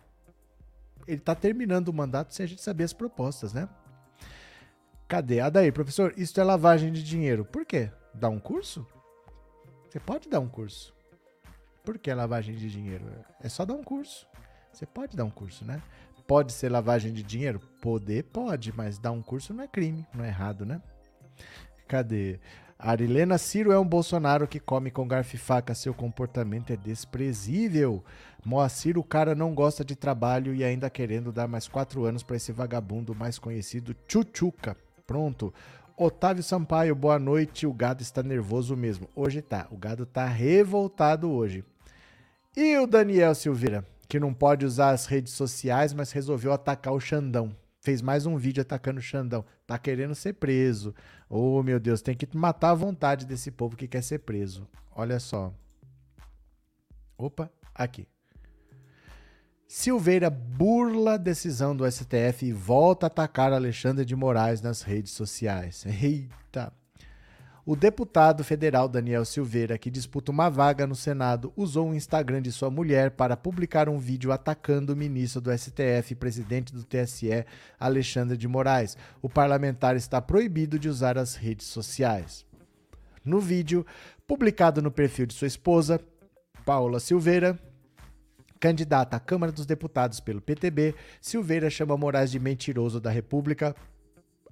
[1.07, 3.67] Ele está terminando o mandato sem a gente saber as propostas, né?
[5.07, 5.39] Cadê?
[5.39, 7.43] Adair, professor, isso é lavagem de dinheiro.
[7.43, 7.91] Por quê?
[8.13, 8.86] Dá um curso?
[9.89, 10.92] Você pode dar um curso.
[11.84, 13.05] Por que lavagem de dinheiro?
[13.41, 14.25] É só dar um curso.
[14.71, 15.81] Você pode dar um curso, né?
[16.25, 17.59] Pode ser lavagem de dinheiro?
[17.81, 20.81] Poder pode, mas dar um curso não é crime, não é errado, né?
[21.88, 22.39] Cadê?
[22.79, 25.75] Arilena Ciro é um Bolsonaro que come com garfo e faca.
[25.75, 28.03] Seu comportamento é desprezível.
[28.45, 32.36] Moacir, o cara não gosta de trabalho e ainda querendo dar mais quatro anos para
[32.36, 34.75] esse vagabundo mais conhecido, Chuchuca.
[35.05, 35.53] Pronto.
[35.95, 37.67] Otávio Sampaio, boa noite.
[37.67, 39.07] O gado está nervoso mesmo.
[39.15, 39.67] Hoje tá.
[39.69, 41.63] O gado tá revoltado hoje.
[42.56, 46.99] E o Daniel Silveira, que não pode usar as redes sociais, mas resolveu atacar o
[46.99, 47.56] Xandão.
[47.82, 49.43] Fez mais um vídeo atacando o Xandão.
[49.66, 50.93] Tá querendo ser preso.
[51.28, 54.68] Oh, meu Deus, tem que matar a vontade desse povo que quer ser preso.
[54.95, 55.51] Olha só.
[57.18, 58.08] Opa, aqui.
[59.68, 65.12] Silveira burla a decisão do STF e volta a atacar Alexandre de Moraes nas redes
[65.12, 65.84] sociais.
[65.88, 66.72] Eita!
[67.66, 72.51] O deputado federal Daniel Silveira, que disputa uma vaga no Senado, usou o Instagram de
[72.51, 77.45] sua mulher para publicar um vídeo atacando o ministro do STF e presidente do TSE,
[77.80, 78.97] Alexandre de Moraes.
[79.22, 82.45] O parlamentar está proibido de usar as redes sociais.
[83.24, 83.86] No vídeo,
[84.28, 86.01] publicado no perfil de sua esposa,
[86.66, 87.57] Paula Silveira,
[88.59, 93.74] candidata à Câmara dos Deputados pelo PTB, Silveira chama Moraes de mentiroso da República,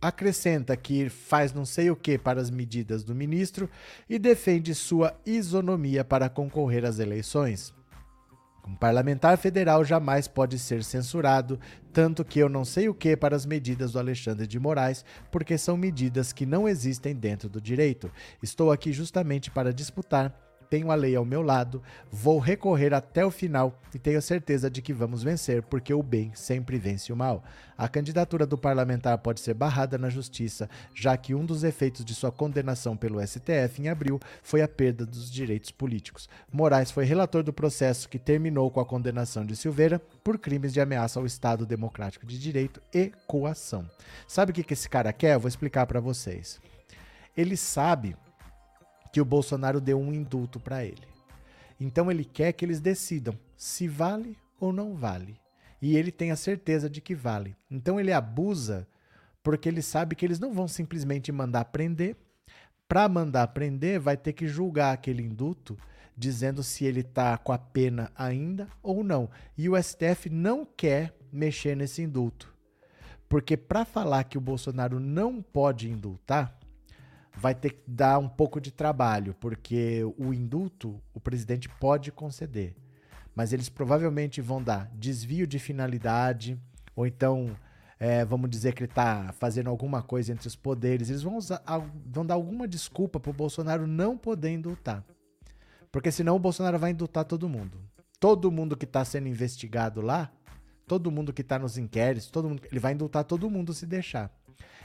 [0.02, 3.70] acrescenta que faz não sei o que para as medidas do ministro
[4.10, 7.74] e defende sua isonomia para concorrer às eleições.
[8.68, 11.60] Um parlamentar federal jamais pode ser censurado,
[11.92, 15.58] tanto que eu não sei o que para as medidas do Alexandre de Moraes, porque
[15.58, 18.12] são medidas que não existem dentro do direito.
[18.42, 23.30] Estou aqui justamente para disputar tenho a lei ao meu lado, vou recorrer até o
[23.30, 27.44] final e tenho certeza de que vamos vencer, porque o bem sempre vence o mal.
[27.78, 32.16] A candidatura do parlamentar pode ser barrada na justiça, já que um dos efeitos de
[32.16, 36.30] sua condenação pelo STF em abril foi a perda dos direitos políticos.
[36.50, 40.80] Moraes foi relator do processo que terminou com a condenação de Silveira por crimes de
[40.80, 43.86] ameaça ao Estado Democrático de Direito e coação.
[44.26, 45.34] Sabe o que esse cara quer?
[45.34, 46.62] Eu vou explicar para vocês.
[47.36, 48.16] Ele sabe
[49.12, 51.08] que o Bolsonaro deu um indulto para ele.
[51.80, 55.40] Então ele quer que eles decidam se vale ou não vale.
[55.82, 57.56] E ele tem a certeza de que vale.
[57.70, 58.88] Então ele abusa
[59.44, 62.16] porque ele sabe que eles não vão simplesmente mandar prender.
[62.88, 65.78] Para mandar prender, vai ter que julgar aquele indulto
[66.16, 69.30] dizendo se ele está com a pena ainda ou não.
[69.58, 72.54] E o STF não quer mexer nesse indulto.
[73.28, 76.60] Porque para falar que o Bolsonaro não pode indultar,
[77.36, 82.76] vai ter que dar um pouco de trabalho, porque o indulto o presidente pode conceder,
[83.36, 86.60] mas eles provavelmente vão dar desvio de finalidade,
[86.96, 87.56] ou então
[88.00, 91.62] é, vamos dizer que ele está fazendo alguma coisa entre os poderes, eles vão, usar,
[92.06, 95.06] vão dar alguma desculpa para o Bolsonaro não poder indultar.
[95.92, 97.78] Porque senão o Bolsonaro vai indultar todo mundo.
[98.20, 100.32] Todo mundo que está sendo investigado lá,
[100.88, 104.32] todo mundo que está nos inquéritos, todo mundo, ele vai indultar todo mundo se deixar.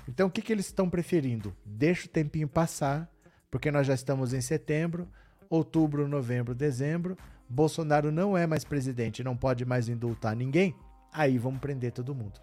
[0.09, 1.55] Então, o que, que eles estão preferindo?
[1.65, 3.11] Deixa o tempinho passar,
[3.51, 5.09] porque nós já estamos em setembro,
[5.51, 7.17] outubro, novembro, dezembro.
[7.49, 10.75] Bolsonaro não é mais presidente, não pode mais indultar ninguém.
[11.13, 12.41] Aí vamos prender todo mundo.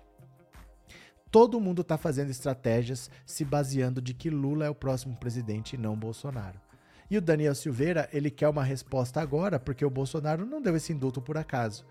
[1.29, 5.79] Todo mundo está fazendo estratégias se baseando de que Lula é o próximo presidente e
[5.79, 6.59] não Bolsonaro.
[7.09, 10.93] E o Daniel Silveira, ele quer uma resposta agora, porque o Bolsonaro não deu esse
[10.93, 11.85] indulto por acaso.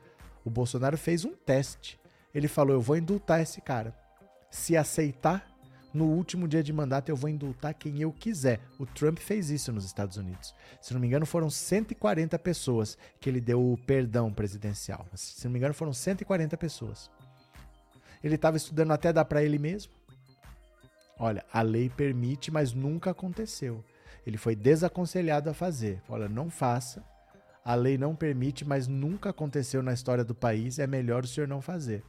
[0.45, 1.99] O Bolsonaro fez um teste.
[2.35, 3.95] Ele falou: Eu vou indultar esse cara.
[4.51, 5.52] Se aceitar,
[5.93, 8.61] no último dia de mandato eu vou indultar quem eu quiser.
[8.79, 10.55] O Trump fez isso nos Estados Unidos.
[10.81, 15.07] Se não me engano, foram 140 pessoas que ele deu o perdão presidencial.
[15.15, 17.11] Se não me engano, foram 140 pessoas.
[18.25, 19.93] Ele estava estudando até dar para ele mesmo.
[21.19, 23.85] Olha, a lei permite, mas nunca aconteceu.
[24.27, 26.01] Ele foi desaconselhado a fazer.
[26.09, 27.05] Olha, não faça.
[27.65, 30.79] A lei não permite, mas nunca aconteceu na história do país.
[30.79, 32.03] É melhor o senhor não fazer.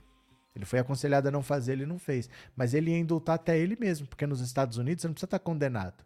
[0.56, 2.30] Ele foi aconselhado a não fazer, ele não fez.
[2.56, 5.40] Mas ele ia indultar até ele mesmo, porque nos Estados Unidos você não precisa estar
[5.40, 6.04] condenado.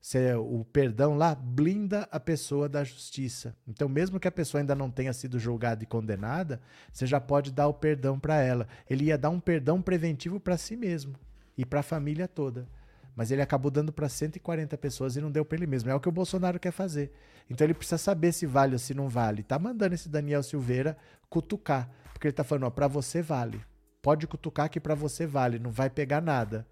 [0.00, 3.56] Você, o perdão lá blinda a pessoa da justiça.
[3.66, 6.60] Então, mesmo que a pessoa ainda não tenha sido julgada e condenada,
[6.92, 8.68] você já pode dar o perdão para ela.
[8.88, 11.14] Ele ia dar um perdão preventivo para si mesmo
[11.56, 12.68] e para a família toda.
[13.16, 15.88] Mas ele acabou dando para 140 pessoas e não deu para ele mesmo.
[15.90, 17.10] É o que o Bolsonaro quer fazer.
[17.48, 19.42] Então ele precisa saber se vale ou se não vale.
[19.42, 20.98] Tá mandando esse Daniel Silveira
[21.30, 21.88] cutucar.
[22.24, 23.60] Porque ele tá falando, ó, pra você vale.
[24.00, 26.66] Pode cutucar que para você vale, não vai pegar nada.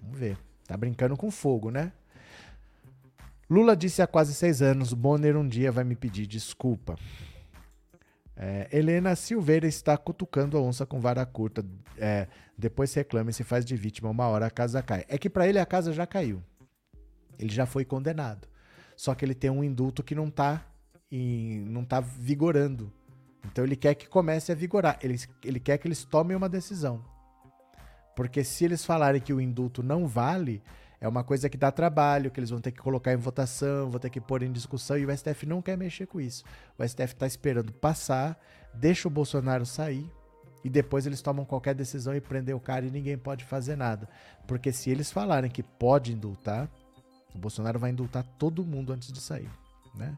[0.00, 0.38] Vamos ver.
[0.64, 1.92] Tá brincando com fogo, né?
[3.48, 6.96] Lula disse há quase seis anos: Bonner um dia vai me pedir desculpa.
[8.36, 11.66] É, Helena Silveira está cutucando a onça com vara curta.
[11.98, 14.08] É, depois reclama e se faz de vítima.
[14.08, 15.04] Uma hora a casa cai.
[15.08, 16.40] É que para ele a casa já caiu.
[17.40, 18.46] Ele já foi condenado.
[18.96, 20.64] Só que ele tem um indulto que não está
[21.66, 22.92] não tá vigorando.
[23.44, 24.98] Então ele quer que comece a vigorar.
[25.02, 27.04] Ele, ele quer que eles tomem uma decisão.
[28.14, 30.62] Porque se eles falarem que o indulto não vale,
[31.00, 33.98] é uma coisa que dá trabalho, que eles vão ter que colocar em votação, vão
[33.98, 36.44] ter que pôr em discussão, e o STF não quer mexer com isso.
[36.78, 38.38] O STF está esperando passar,
[38.74, 40.06] deixa o Bolsonaro sair,
[40.62, 44.06] e depois eles tomam qualquer decisão e prender o cara e ninguém pode fazer nada.
[44.46, 46.68] Porque se eles falarem que pode indultar,
[47.34, 49.48] o Bolsonaro vai indultar todo mundo antes de sair,
[49.94, 50.14] né?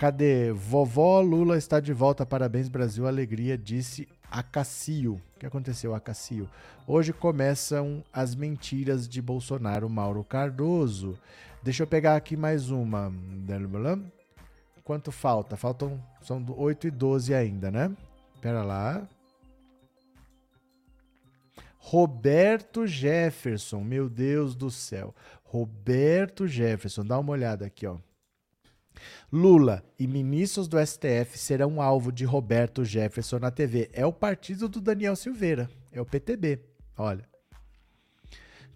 [0.00, 0.50] Cadê?
[0.50, 2.24] Vovó Lula está de volta.
[2.24, 3.06] Parabéns, Brasil.
[3.06, 5.20] Alegria, disse Acacio.
[5.36, 6.48] O que aconteceu, Acacio?
[6.86, 11.18] Hoje começam as mentiras de Bolsonaro, Mauro Cardoso.
[11.62, 13.12] Deixa eu pegar aqui mais uma.
[14.82, 15.54] Quanto falta?
[15.54, 16.02] Faltam.
[16.22, 17.94] São 8 e 12 ainda, né?
[18.40, 19.06] Pera lá.
[21.76, 25.14] Roberto Jefferson, meu Deus do céu.
[25.44, 27.98] Roberto Jefferson, dá uma olhada aqui, ó.
[29.32, 33.88] Lula e ministros do STF serão alvo de Roberto Jefferson na TV.
[33.92, 36.60] É o partido do Daniel Silveira, é o PTB.
[36.96, 37.29] Olha.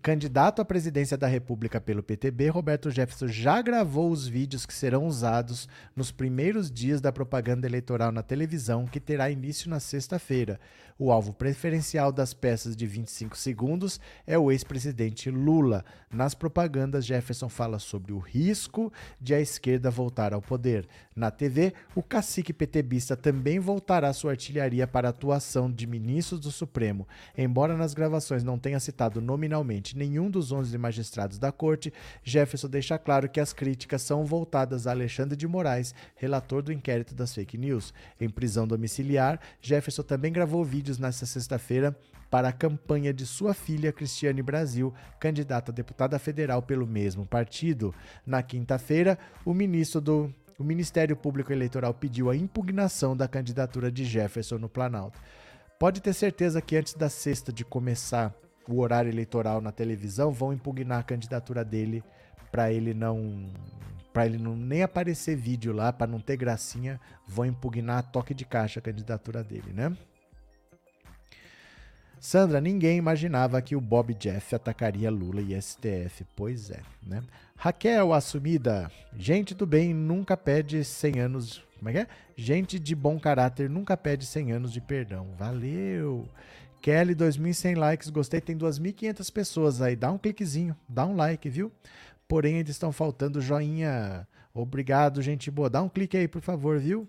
[0.05, 5.07] Candidato à presidência da República pelo PTB, Roberto Jefferson já gravou os vídeos que serão
[5.07, 5.67] usados
[5.97, 10.61] nos primeiros dias da propaganda eleitoral na televisão, que terá início na sexta-feira.
[10.99, 15.83] O alvo preferencial das peças de 25 segundos é o ex-presidente Lula.
[16.09, 20.87] Nas propagandas, Jefferson fala sobre o risco de a esquerda voltar ao poder.
[21.17, 26.53] Na TV, o cacique petebista também voltará sua artilharia para a atuação de ministros do
[26.53, 27.09] Supremo.
[27.37, 31.93] Embora nas gravações não tenha citado nominalmente nenhum dos 11 magistrados da corte,
[32.23, 37.15] Jefferson deixa claro que as críticas são voltadas a Alexandre de Moraes, relator do inquérito
[37.15, 37.93] das fake news.
[38.21, 41.97] Em prisão domiciliar, Jefferson também gravou vídeos nesta sexta-feira
[42.31, 47.95] para a campanha de sua filha Cristiane Brasil, candidata a deputada federal pelo mesmo partido.
[48.27, 54.05] Na quinta-feira, o ministro do o Ministério Público Eleitoral pediu a impugnação da candidatura de
[54.05, 55.21] Jefferson no Planalto.
[55.79, 58.33] Pode ter certeza que antes da sexta de começar
[58.69, 62.03] o horário eleitoral na televisão, vão impugnar a candidatura dele
[62.51, 63.47] para ele não
[64.13, 68.33] para ele não nem aparecer vídeo lá, para não ter gracinha, vão impugnar a toque
[68.33, 69.97] de caixa a candidatura dele, né?
[72.21, 76.25] Sandra, ninguém imaginava que o Bob Jeff atacaria Lula e STF.
[76.35, 77.23] Pois é, né?
[77.55, 78.91] Raquel, assumida.
[79.15, 81.63] Gente do bem nunca pede 100 anos.
[81.77, 82.07] Como é que é?
[82.35, 85.27] Gente de bom caráter nunca pede 100 anos de perdão.
[85.37, 86.27] Valeu!
[86.85, 88.11] Kelly, 2.100 likes.
[88.11, 89.97] Gostei, tem 2.500 pessoas aí.
[89.97, 91.73] Dá um cliquezinho, dá um like, viu?
[92.29, 94.29] Porém, ainda estão faltando joinha.
[94.53, 95.71] Obrigado, gente boa.
[95.71, 97.09] Dá um clique aí, por favor, viu?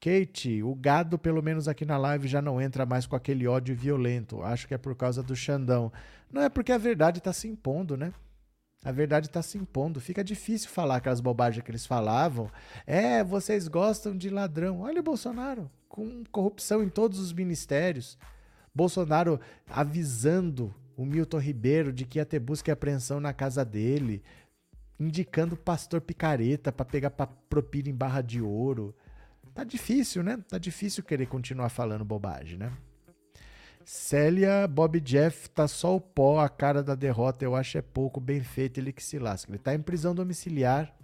[0.00, 3.74] Kate, o gado, pelo menos aqui na live, já não entra mais com aquele ódio
[3.74, 4.40] violento.
[4.40, 5.92] Acho que é por causa do Xandão.
[6.32, 8.12] Não é porque a verdade está se impondo, né?
[8.84, 10.00] A verdade está se impondo.
[10.00, 12.48] Fica difícil falar aquelas bobagens que eles falavam.
[12.86, 14.82] É, vocês gostam de ladrão.
[14.82, 18.16] Olha o Bolsonaro, com corrupção em todos os ministérios.
[18.78, 24.22] Bolsonaro avisando o Milton Ribeiro de que ia ter busca e apreensão na casa dele,
[25.00, 28.94] indicando o pastor picareta para pegar propina em barra de ouro.
[29.52, 30.38] Tá difícil, né?
[30.48, 32.72] Tá difícil querer continuar falando bobagem, né?
[33.84, 38.20] Célia, Bob Jeff, tá só o pó, a cara da derrota, eu acho é pouco,
[38.20, 39.50] bem feito, ele que se lasca.
[39.50, 40.94] Ele tá em prisão domiciliar.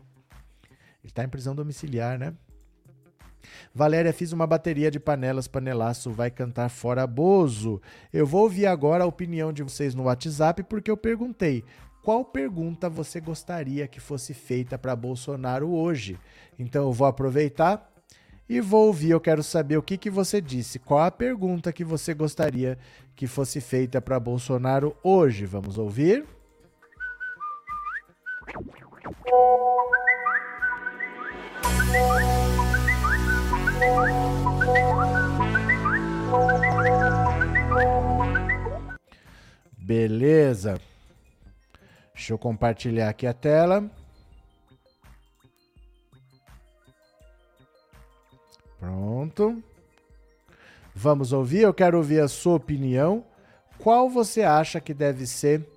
[1.02, 2.34] Ele tá em prisão domiciliar, né?
[3.74, 7.80] Valéria, fiz uma bateria de panelas, panelaço, vai cantar fora Bozo.
[8.12, 11.64] Eu vou ouvir agora a opinião de vocês no WhatsApp, porque eu perguntei
[12.02, 16.18] qual pergunta você gostaria que fosse feita para Bolsonaro hoje.
[16.58, 17.90] Então eu vou aproveitar
[18.48, 19.10] e vou ouvir.
[19.10, 20.78] Eu quero saber o que, que você disse.
[20.78, 22.78] Qual a pergunta que você gostaria
[23.16, 25.46] que fosse feita para Bolsonaro hoje?
[25.46, 26.26] Vamos ouvir?
[39.78, 40.80] Beleza.
[42.14, 43.90] Deixa eu compartilhar aqui a tela.
[48.80, 49.62] Pronto.
[50.94, 51.60] Vamos ouvir?
[51.60, 53.24] Eu quero ouvir a sua opinião.
[53.78, 55.68] Qual você acha que deve ser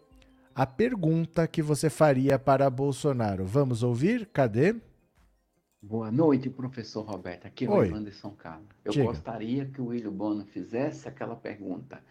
[0.56, 3.46] a pergunta que você faria para Bolsonaro?
[3.46, 4.26] Vamos ouvir?
[4.28, 4.76] Cadê?
[5.82, 7.46] Boa noite, professor Roberto.
[7.46, 7.92] Aqui é o Oi.
[7.92, 8.68] Anderson Carlos.
[8.84, 9.06] Eu Diga.
[9.06, 12.02] gostaria que o William Bono fizesse aquela pergunta.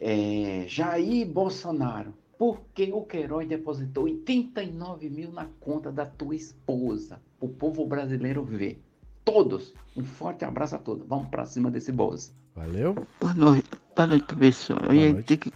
[0.00, 7.20] É, Jair Bolsonaro, por que o Queiroz depositou 89 mil na conta da tua esposa?
[7.40, 8.82] O povo brasileiro ver
[9.24, 9.72] todos.
[9.96, 11.06] Um forte abraço a todos.
[11.06, 12.34] Vamos para cima desse boss.
[12.54, 13.06] Valeu.
[13.20, 14.80] Boa noite, boa noite professor.
[14.80, 15.36] Boa noite.
[15.36, 15.52] Que,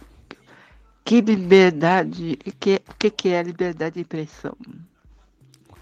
[1.03, 4.55] que liberdade, que, o que, que é liberdade de expressão?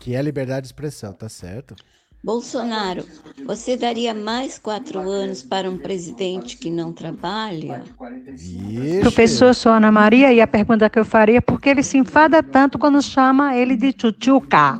[0.01, 1.75] Que é liberdade de expressão, tá certo?
[2.23, 3.05] Bolsonaro,
[3.45, 7.83] você daria mais quatro anos para um presidente que não trabalha?
[8.27, 8.99] Ixi.
[8.99, 11.99] Professor, sou Ana Maria, e a pergunta que eu faria é por que ele se
[11.99, 14.73] enfada tanto quando chama ele de tchutchuca?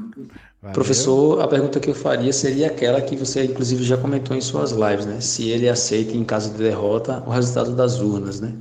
[0.59, 0.73] Valeu.
[0.73, 4.71] Professor, a pergunta que eu faria seria aquela que você inclusive já comentou em suas
[4.71, 5.21] lives, né?
[5.21, 8.53] Se ele aceita em caso de derrota o resultado das urnas, né?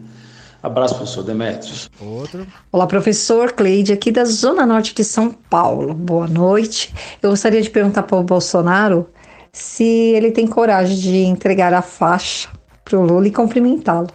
[0.63, 1.91] Abraço, professor Demetrios.
[1.99, 2.47] Outro.
[2.71, 5.95] Olá, professor Cleide, aqui da Zona Norte de São Paulo.
[5.95, 6.95] Boa noite.
[7.23, 9.09] Eu gostaria de perguntar para o Bolsonaro
[9.53, 12.51] se ele tem coragem de entregar a faixa
[12.85, 14.09] para o Lula e cumprimentá-lo.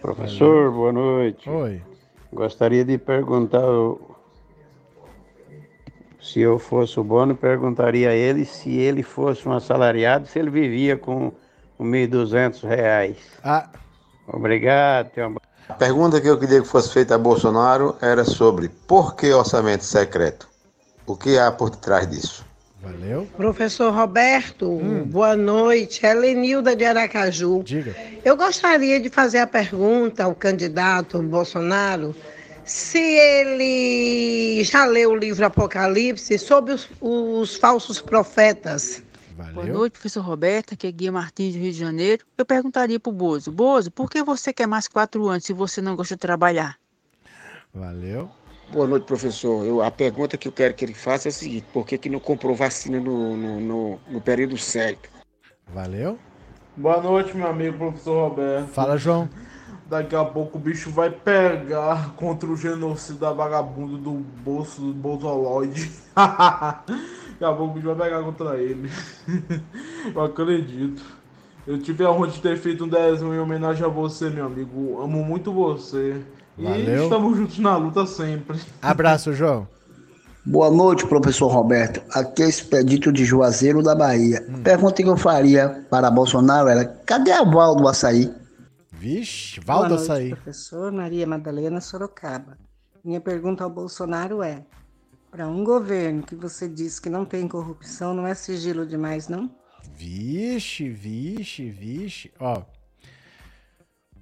[0.00, 1.48] Professor, boa noite.
[1.50, 1.82] Oi.
[2.32, 3.66] Gostaria de perguntar
[6.22, 10.50] se eu fosse o Bono, perguntaria a ele se ele fosse um assalariado, se ele
[10.50, 11.32] vivia com,
[11.76, 13.16] com 1.200 reais.
[13.44, 13.68] Ah.
[14.26, 15.10] Obrigado.
[15.68, 19.84] A pergunta que eu queria que fosse feita a Bolsonaro era sobre por que orçamento
[19.84, 20.48] secreto?
[21.04, 22.46] O que há por detrás disso?
[22.80, 23.26] Valeu.
[23.36, 25.02] Professor Roberto, hum.
[25.04, 26.06] boa noite.
[26.06, 27.64] Helenilda de Aracaju.
[27.64, 27.96] Diga.
[28.24, 32.14] Eu gostaria de fazer a pergunta ao candidato Bolsonaro
[32.64, 39.02] se ele já leu o livro Apocalipse sobre os, os falsos profetas.
[39.36, 39.52] Valeu.
[39.52, 42.24] Boa noite, professor Roberto, aqui é Guia Martins do Rio de Janeiro.
[42.38, 45.82] Eu perguntaria para o Bozo, Bozo, por que você quer mais quatro anos se você
[45.82, 46.78] não gosta de trabalhar?
[47.74, 48.30] Valeu.
[48.72, 49.66] Boa noite, professor.
[49.66, 52.08] Eu, a pergunta que eu quero que ele faça é a seguinte: por que, que
[52.08, 55.10] não comprou vacina no, no, no, no período certo?
[55.68, 56.18] Valeu.
[56.74, 58.68] Boa noite, meu amigo professor Roberto.
[58.68, 59.28] Fala, João.
[59.86, 65.92] Daqui a pouco o bicho vai pegar contra o genocida vagabundo do bolso do Bolsoloide.
[67.38, 68.90] Daqui a pouco o bicho vai pegar contra ele.
[70.14, 71.02] Eu acredito.
[71.66, 75.02] Eu tive a honra de ter feito um desenho em homenagem a você, meu amigo.
[75.02, 76.22] Amo muito você.
[76.56, 77.00] Valeu.
[77.00, 78.58] E estamos juntos na luta sempre.
[78.80, 79.68] Abraço, João.
[80.46, 82.00] Boa noite, professor Roberto.
[82.10, 84.46] Aqui é Expedito de Juazeiro, da Bahia.
[84.48, 84.62] Hum.
[84.62, 88.32] Pergunta que eu faria para Bolsonaro era: cadê a Valdo Açaí?
[88.92, 90.28] Vixe, Valdo Boa Açaí.
[90.28, 92.56] Noite, professor Maria Madalena Sorocaba.
[93.04, 94.64] Minha pergunta ao Bolsonaro é:
[95.36, 99.50] para um governo que você diz que não tem corrupção, não é sigilo demais, não?
[99.94, 102.32] Vixe, vixe, vixe.
[102.40, 102.62] Ó,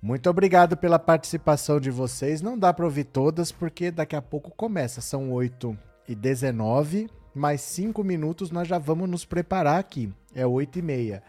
[0.02, 2.42] muito obrigado pela participação de vocês.
[2.42, 5.00] Não dá para ouvir todas porque daqui a pouco começa.
[5.00, 5.78] São 8
[6.08, 10.12] e 19, mais 5 minutos nós já vamos nos preparar aqui.
[10.34, 11.22] É 8 e meia.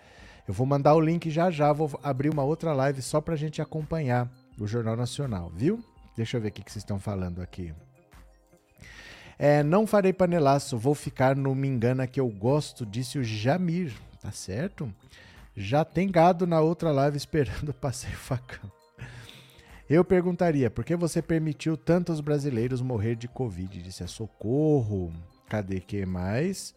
[0.48, 3.38] Eu vou mandar o link já já, vou abrir uma outra live só para a
[3.38, 5.80] gente acompanhar o Jornal Nacional, viu?
[6.18, 7.72] Deixa eu ver o que, vocês estão falando aqui.
[9.38, 13.94] É, não farei panelaço, vou ficar no Me Engana que eu gosto, disse o Jamir,
[14.22, 14.94] tá certo?
[15.56, 18.72] Já tem gado na outra live esperando o passeio facão.
[19.90, 23.82] Eu perguntaria, por que você permitiu tantos brasileiros morrer de Covid?
[23.84, 25.14] Disse a Socorro.
[25.48, 26.74] Cadê que mais?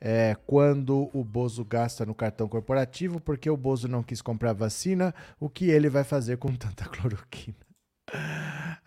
[0.00, 5.14] É, quando o Bozo gasta no cartão corporativo, porque o Bozo não quis comprar vacina,
[5.38, 7.56] o que ele vai fazer com tanta cloroquina?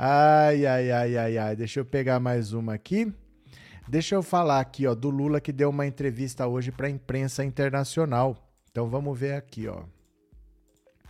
[0.04, 1.56] Ai, ai, ai, ai, ai.
[1.56, 3.14] Deixa eu pegar mais uma aqui.
[3.88, 7.46] Deixa eu falar aqui, ó, do Lula que deu uma entrevista hoje para a imprensa
[7.46, 8.36] internacional.
[8.72, 9.84] Então vamos ver aqui, ó.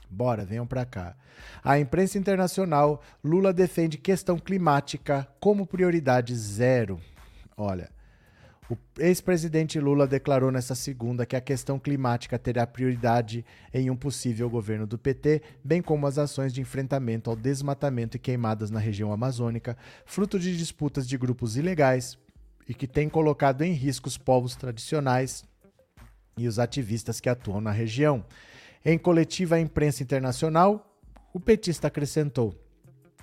[0.09, 1.15] Bora, venham para cá.
[1.63, 6.99] A imprensa internacional, Lula defende questão climática como prioridade zero.
[7.55, 7.89] Olha,
[8.71, 13.43] o ex-presidente Lula declarou nesta segunda que a questão climática terá prioridade
[13.73, 18.19] em um possível governo do PT, bem como as ações de enfrentamento ao desmatamento e
[18.19, 19.75] queimadas na região amazônica,
[20.05, 22.17] fruto de disputas de grupos ilegais
[22.65, 25.43] e que tem colocado em risco os povos tradicionais
[26.37, 28.23] e os ativistas que atuam na região.
[28.85, 30.97] Em coletiva à imprensa internacional,
[31.33, 32.55] o petista acrescentou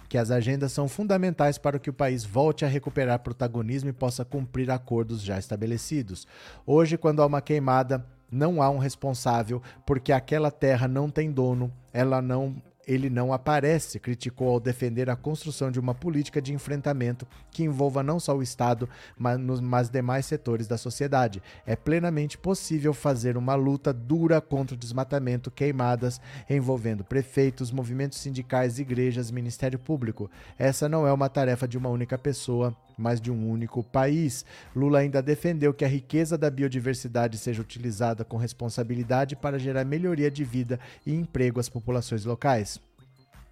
[0.08, 4.24] que as agendas são fundamentais para que o país volte a recuperar protagonismo e possa
[4.24, 6.26] cumprir acordos já estabelecidos.
[6.66, 11.72] Hoje, quando há uma queimada, não há um responsável, porque aquela terra não tem dono,
[11.92, 12.56] ela não
[12.88, 18.02] ele não aparece, criticou ao defender a construção de uma política de enfrentamento que envolva
[18.02, 19.60] não só o Estado, mas, nos,
[19.90, 21.42] demais setores da sociedade.
[21.66, 28.78] É plenamente possível fazer uma luta dura contra o desmatamento, queimadas, envolvendo prefeitos, movimentos sindicais,
[28.78, 30.30] igrejas, Ministério Público.
[30.58, 34.44] Essa não é uma tarefa de uma única pessoa, mas de um único país.
[34.74, 40.30] Lula ainda defendeu que a riqueza da biodiversidade seja utilizada com responsabilidade para gerar melhoria
[40.30, 42.80] de vida e emprego às populações locais.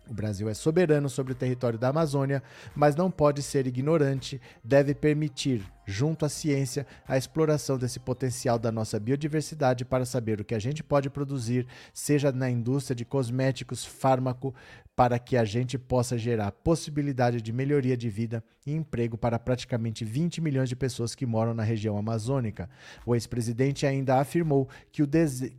[0.09, 2.43] O Brasil é soberano sobre o território da Amazônia,
[2.75, 8.73] mas não pode ser ignorante, deve permitir, junto à ciência, a exploração desse potencial da
[8.73, 13.85] nossa biodiversidade para saber o que a gente pode produzir, seja na indústria de cosméticos,
[13.85, 14.53] fármaco,
[14.97, 20.05] para que a gente possa gerar possibilidade de melhoria de vida e emprego para praticamente
[20.05, 22.69] 20 milhões de pessoas que moram na região amazônica.
[23.05, 25.09] O ex-presidente ainda afirmou que o,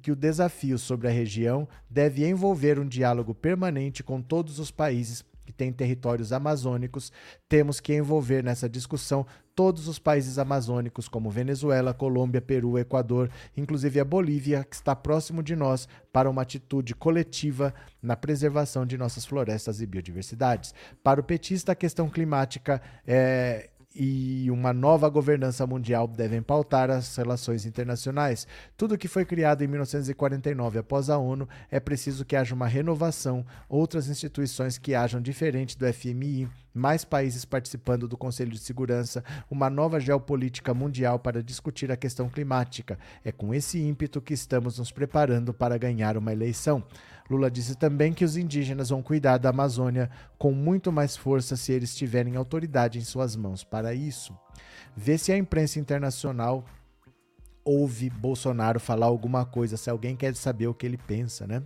[0.01, 5.23] que o desafio sobre a região deve envolver um diálogo permanente com todos os países
[5.57, 7.11] têm territórios amazônicos,
[7.49, 9.25] temos que envolver nessa discussão
[9.55, 13.27] todos os países amazônicos, como Venezuela, Colômbia, Peru, Equador,
[13.57, 18.97] inclusive a Bolívia, que está próximo de nós, para uma atitude coletiva na preservação de
[18.99, 20.75] nossas florestas e biodiversidades.
[21.03, 27.15] Para o petista, a questão climática é e uma nova governança mundial devem pautar as
[27.15, 28.47] relações internacionais.
[28.77, 33.43] Tudo que foi criado em 1949 após a ONU é preciso que haja uma renovação,
[33.67, 39.69] outras instituições que hajam diferente do FMI, mais países participando do Conselho de Segurança, uma
[39.69, 42.99] nova geopolítica mundial para discutir a questão climática.
[43.25, 46.83] É com esse ímpeto que estamos nos preparando para ganhar uma eleição.
[47.29, 51.71] Lula disse também que os indígenas vão cuidar da Amazônia com muito mais força se
[51.71, 54.37] eles tiverem autoridade em suas mãos para isso.
[54.95, 56.65] Vê se a imprensa internacional
[57.63, 61.61] ouve Bolsonaro falar alguma coisa, se alguém quer saber o que ele pensa, né?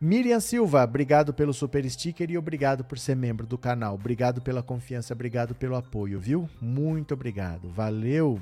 [0.00, 3.94] Miriam Silva, obrigado pelo super sticker e obrigado por ser membro do canal.
[3.94, 6.48] Obrigado pela confiança, obrigado pelo apoio, viu?
[6.58, 7.68] Muito obrigado.
[7.68, 8.40] Valeu.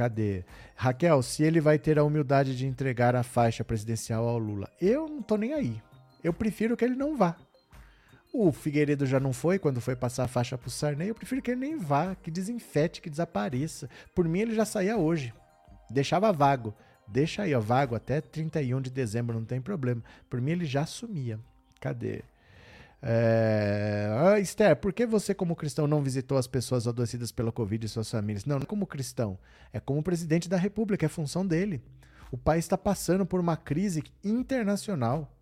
[0.00, 0.44] Cadê?
[0.76, 5.06] Raquel, se ele vai ter a humildade de entregar a faixa presidencial ao Lula, eu
[5.06, 5.82] não tô nem aí.
[6.24, 7.36] Eu prefiro que ele não vá.
[8.32, 11.10] O Figueiredo já não foi quando foi passar a faixa pro Sarney.
[11.10, 13.90] Eu prefiro que ele nem vá, que desinfete, que desapareça.
[14.14, 15.34] Por mim, ele já saía hoje.
[15.90, 16.74] Deixava vago.
[17.06, 20.02] Deixa aí, ó, vago até 31 de dezembro, não tem problema.
[20.30, 21.38] Por mim, ele já sumia.
[21.78, 22.22] Cadê?
[23.02, 24.08] É...
[24.12, 27.88] Ah, Esther, por que você, como cristão, não visitou as pessoas adoecidas pela Covid e
[27.88, 28.44] suas famílias?
[28.44, 29.38] Não, não como cristão.
[29.72, 31.82] É como presidente da República, é função dele.
[32.30, 35.36] O país está passando por uma crise internacional.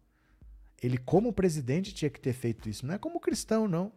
[0.83, 2.87] Ele, como presidente, tinha que ter feito isso.
[2.87, 3.93] Não é como cristão, não.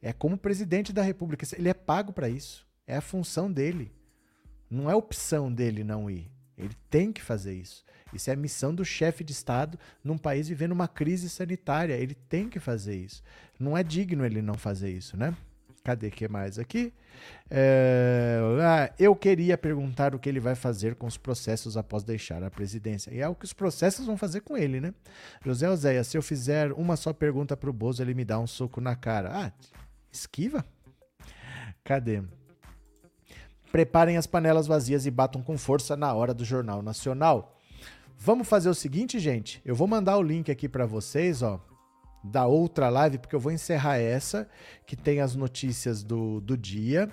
[0.00, 1.46] É como presidente da República.
[1.56, 2.66] Ele é pago para isso.
[2.86, 3.92] É a função dele.
[4.70, 6.30] Não é opção dele não ir.
[6.56, 7.84] Ele tem que fazer isso.
[8.12, 11.94] Isso é a missão do chefe de Estado num país vivendo uma crise sanitária.
[11.94, 13.22] Ele tem que fazer isso.
[13.58, 15.36] Não é digno ele não fazer isso, né?
[15.82, 16.94] Cadê que mais aqui?
[17.50, 22.42] É, ah, eu queria perguntar o que ele vai fazer com os processos após deixar
[22.42, 23.12] a presidência.
[23.12, 24.94] E é o que os processos vão fazer com ele, né?
[25.44, 28.46] José Oséia, se eu fizer uma só pergunta para o Bozo, ele me dá um
[28.46, 29.30] soco na cara.
[29.30, 29.52] Ah,
[30.10, 30.64] esquiva?
[31.84, 32.22] Cadê?
[33.74, 37.58] Preparem as panelas vazias e batam com força na hora do Jornal Nacional.
[38.16, 39.60] Vamos fazer o seguinte, gente.
[39.64, 41.60] Eu vou mandar o link aqui para vocês, ó
[42.22, 44.48] da outra live, porque eu vou encerrar essa,
[44.86, 47.10] que tem as notícias do, do dia.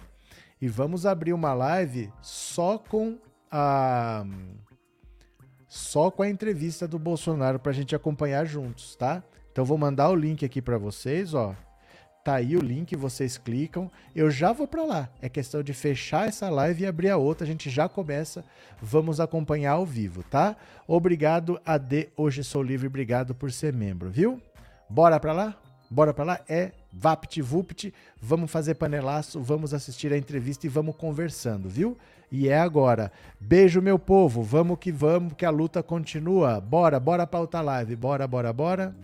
[0.61, 3.17] E vamos abrir uma live só com
[3.51, 4.23] a.
[5.67, 9.23] Só com a entrevista do Bolsonaro para a gente acompanhar juntos, tá?
[9.51, 11.55] Então vou mandar o link aqui para vocês, ó.
[12.23, 13.89] Tá aí o link, vocês clicam.
[14.15, 15.09] Eu já vou para lá.
[15.21, 17.43] É questão de fechar essa live e abrir a outra.
[17.43, 18.43] A gente já começa.
[18.79, 20.55] Vamos acompanhar ao vivo, tá?
[20.87, 22.09] Obrigado, AD.
[22.15, 22.87] Hoje sou livre.
[22.87, 24.39] Obrigado por ser membro, viu?
[24.87, 25.55] Bora pra lá?
[25.89, 26.39] Bora pra lá?
[26.47, 31.97] É VaptVupt, vamos fazer panelaço, vamos assistir a entrevista e vamos conversando, viu?
[32.31, 33.11] E é agora.
[33.39, 36.61] Beijo, meu povo, vamos que vamos, que a luta continua.
[36.61, 38.95] Bora, bora pra outra live, bora, bora, bora.